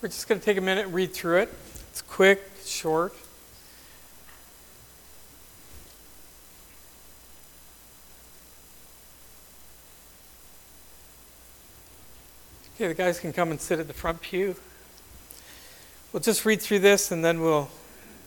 [0.00, 1.54] We're just going to take a minute and read through it.
[1.90, 3.14] It's quick, short.
[12.74, 14.56] Okay, the guys can come and sit at the front pew.
[16.12, 17.70] We'll just read through this and then we'll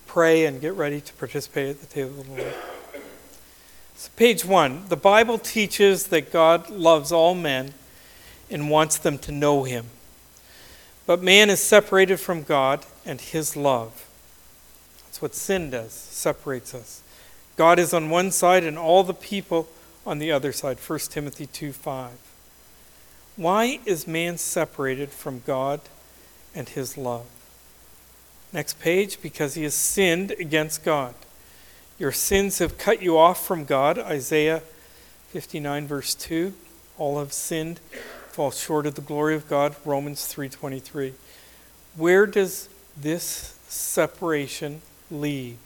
[0.08, 2.54] pray and get ready to participate at the table of the Lord.
[4.06, 7.74] So page one the Bible teaches that God loves all men
[8.52, 9.88] and wants them to know him.
[11.08, 14.08] But man is separated from God and his love.
[15.06, 17.02] That's what sin does, separates us.
[17.58, 19.68] God is on one side and all the people
[20.06, 20.78] on the other side.
[20.78, 22.12] 1 Timothy 2 5.
[23.38, 25.82] Why is man separated from God
[26.54, 27.26] and his love?
[28.54, 31.16] Next page, because he has sinned against God.
[31.98, 33.98] Your sins have cut you off from God.
[33.98, 34.62] Isaiah
[35.30, 36.54] 59 verse 2.
[36.98, 37.80] All have sinned,
[38.30, 39.76] fall short of the glory of God.
[39.86, 41.14] Romans 3:23.
[41.96, 45.58] Where does this separation lead?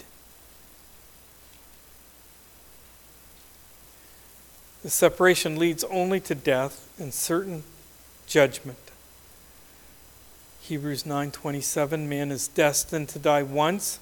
[4.83, 7.63] The separation leads only to death and certain
[8.27, 8.77] judgment.
[10.61, 13.99] Hebrews 9:27 man is destined to die once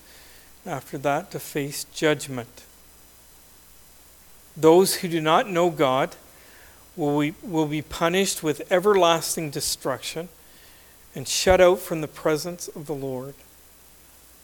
[0.67, 2.63] after that to face judgment.
[4.55, 6.15] Those who do not know God
[6.95, 10.29] will be, will be punished with everlasting destruction
[11.15, 13.35] and shut out from the presence of the Lord.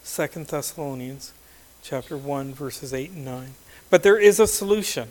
[0.06, 1.34] 2 Thessalonians
[1.82, 3.54] chapter 1 verses 8 and 9.
[3.90, 5.10] But there is a solution.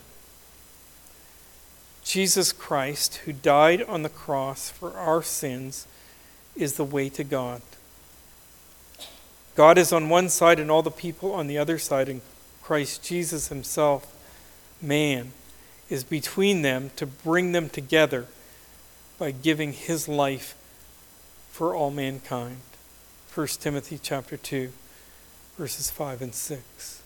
[2.05, 5.87] Jesus Christ, who died on the cross for our sins,
[6.57, 7.63] is the way to God.
[9.55, 12.21] God is on one side and all the people on the other side, and
[12.63, 14.07] Christ Jesus himself,
[14.81, 15.33] man,
[15.91, 18.27] is between them to bring them together
[19.19, 20.55] by giving his life
[21.51, 22.59] for all mankind.
[23.35, 24.73] 1 Timothy chapter 2
[25.57, 27.03] verses 5 and 6.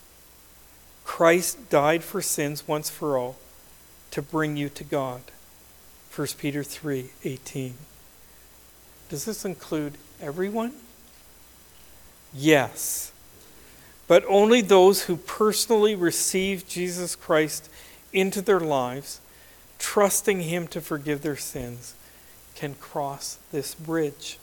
[1.03, 3.37] Christ died for sins once for all
[4.11, 5.21] to bring you to God.
[6.13, 7.75] 1 Peter 3:18.
[9.09, 10.73] Does this include everyone?
[12.33, 13.11] Yes.
[14.07, 17.69] But only those who personally receive Jesus Christ
[18.13, 19.19] into their lives,
[19.79, 21.93] trusting Him to forgive their sins,
[22.55, 24.39] can cross this bridge.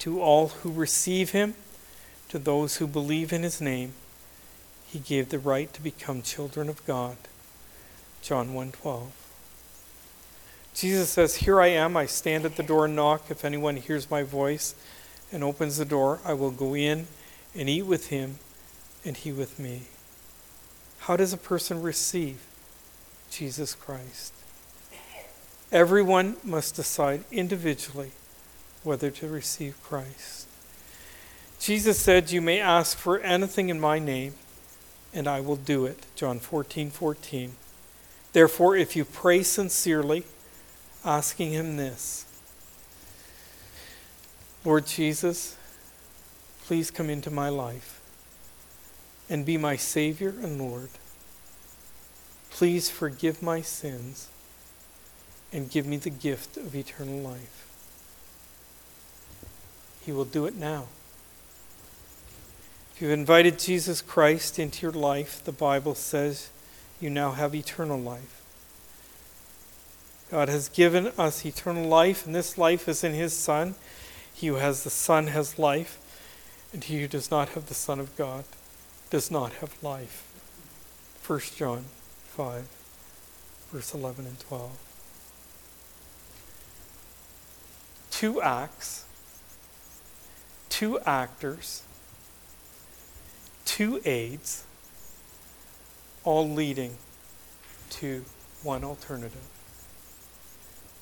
[0.00, 1.54] To all who receive Him,
[2.30, 3.92] to those who believe in His name,
[4.86, 7.16] He gave the right to become children of God.
[8.22, 9.12] John 1:12.
[10.74, 13.30] Jesus says, "Here I am, I stand at the door and knock.
[13.30, 14.74] If anyone hears my voice
[15.32, 17.06] and opens the door, I will go in
[17.56, 18.38] and eat with him
[19.04, 19.82] and he with me.
[21.00, 22.38] How does a person receive
[23.30, 24.32] Jesus Christ?
[25.72, 28.12] Everyone must decide individually
[28.84, 30.46] whether to receive Christ.
[31.58, 34.34] Jesus said, You may ask for anything in my name,
[35.14, 36.06] and I will do it.
[36.14, 37.52] John 14 14.
[38.32, 40.24] Therefore, if you pray sincerely,
[41.04, 42.26] asking him this,
[44.64, 45.56] Lord Jesus,
[46.64, 48.00] please come into my life
[49.28, 50.90] and be my Savior and Lord.
[52.50, 54.28] Please forgive my sins
[55.52, 57.66] and give me the gift of eternal life.
[60.04, 60.86] He will do it now.
[62.94, 66.50] If you've invited Jesus Christ into your life, the Bible says
[67.00, 68.42] you now have eternal life.
[70.30, 73.74] God has given us eternal life, and this life is in his Son.
[74.42, 76.00] He who has the Son has life,
[76.72, 78.42] and he who does not have the Son of God
[79.08, 80.24] does not have life.
[81.24, 81.84] 1 John
[82.26, 82.66] 5,
[83.70, 84.76] verse 11 and 12.
[88.10, 89.04] Two acts,
[90.68, 91.84] two actors,
[93.64, 94.64] two aids,
[96.24, 96.96] all leading
[97.90, 98.24] to
[98.64, 99.46] one alternative.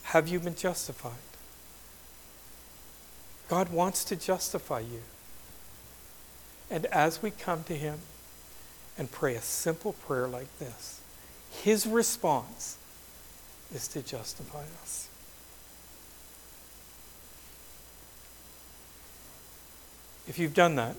[0.02, 1.29] Have you been justified?
[3.50, 5.00] God wants to justify you.
[6.70, 7.98] And as we come to Him
[8.96, 11.00] and pray a simple prayer like this,
[11.50, 12.78] His response
[13.74, 15.08] is to justify us.
[20.28, 20.94] If you've done that,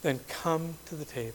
[0.00, 1.34] then come to the table.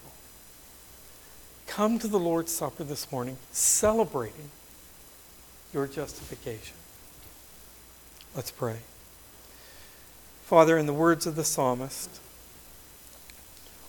[1.67, 4.49] Come to the Lord's Supper this morning, celebrating
[5.71, 6.75] your justification.
[8.35, 8.77] Let's pray.
[10.45, 12.21] Father, in the words of the psalmist,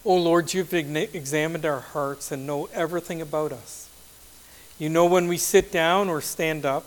[0.06, 3.90] O Lord, you've examined our hearts and know everything about us.
[4.78, 6.86] You know when we sit down or stand up.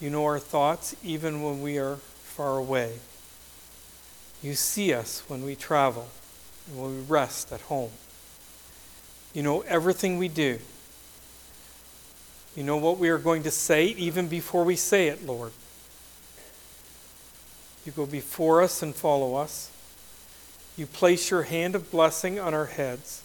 [0.00, 2.94] You know our thoughts even when we are far away.
[4.42, 6.08] You see us when we travel
[6.66, 7.90] and when we rest at home.
[9.34, 10.60] You know everything we do.
[12.54, 15.52] You know what we are going to say even before we say it, Lord.
[17.86, 19.70] You go before us and follow us.
[20.76, 23.22] You place your hand of blessing on our heads.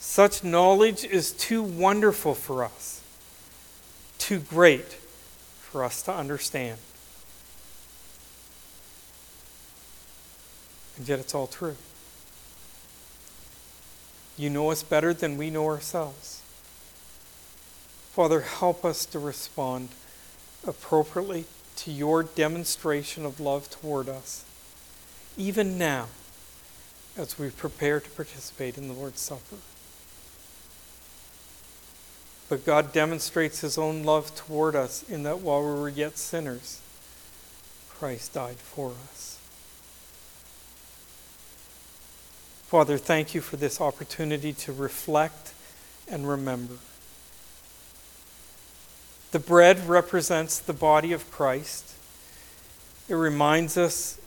[0.00, 3.02] Such knowledge is too wonderful for us,
[4.18, 4.94] too great
[5.60, 6.78] for us to understand.
[10.96, 11.76] And yet it's all true.
[14.38, 16.40] You know us better than we know ourselves.
[18.12, 19.90] Father, help us to respond
[20.66, 21.44] appropriately
[21.78, 24.44] to your demonstration of love toward us,
[25.36, 26.06] even now
[27.16, 29.56] as we prepare to participate in the Lord's Supper.
[32.48, 36.80] But God demonstrates his own love toward us in that while we were yet sinners,
[37.90, 39.38] Christ died for us.
[42.68, 45.52] Father, thank you for this opportunity to reflect
[46.10, 46.74] and remember.
[49.30, 51.94] The bread represents the body of Christ.
[53.08, 54.18] It reminds us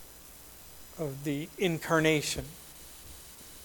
[0.98, 2.44] of the incarnation,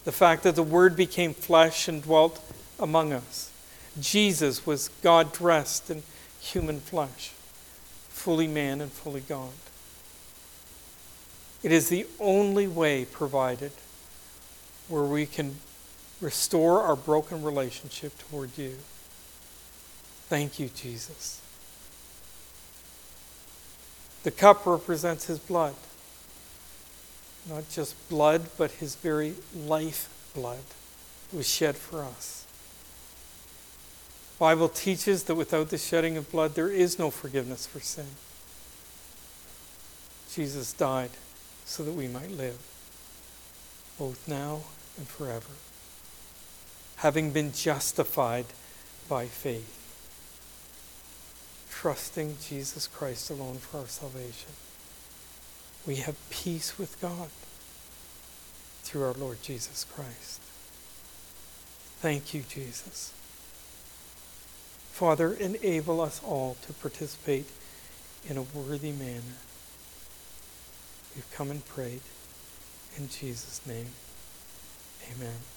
[0.03, 2.43] the fact that the Word became flesh and dwelt
[2.79, 3.51] among us.
[3.99, 6.03] Jesus was God dressed in
[6.39, 7.31] human flesh,
[8.09, 9.51] fully man and fully God.
[11.63, 13.71] It is the only way provided
[14.87, 15.57] where we can
[16.21, 18.77] restore our broken relationship toward you.
[20.29, 21.41] Thank you, Jesus.
[24.23, 25.75] The cup represents his blood.
[27.47, 30.63] Not just blood, but his very life blood
[31.31, 32.45] was shed for us.
[34.39, 38.05] Bible teaches that without the shedding of blood there is no forgiveness for sin.
[40.31, 41.11] Jesus died
[41.65, 42.59] so that we might live,
[43.97, 44.61] both now
[44.97, 45.53] and forever,
[46.97, 48.45] having been justified
[49.09, 49.76] by faith,
[51.81, 54.49] trusting Jesus Christ alone for our salvation.
[55.85, 57.29] We have peace with God
[58.81, 60.41] through our Lord Jesus Christ.
[62.01, 63.13] Thank you, Jesus.
[64.91, 67.45] Father, enable us all to participate
[68.27, 69.37] in a worthy manner.
[71.15, 72.01] We've come and prayed
[72.97, 73.89] in Jesus' name.
[75.15, 75.56] Amen.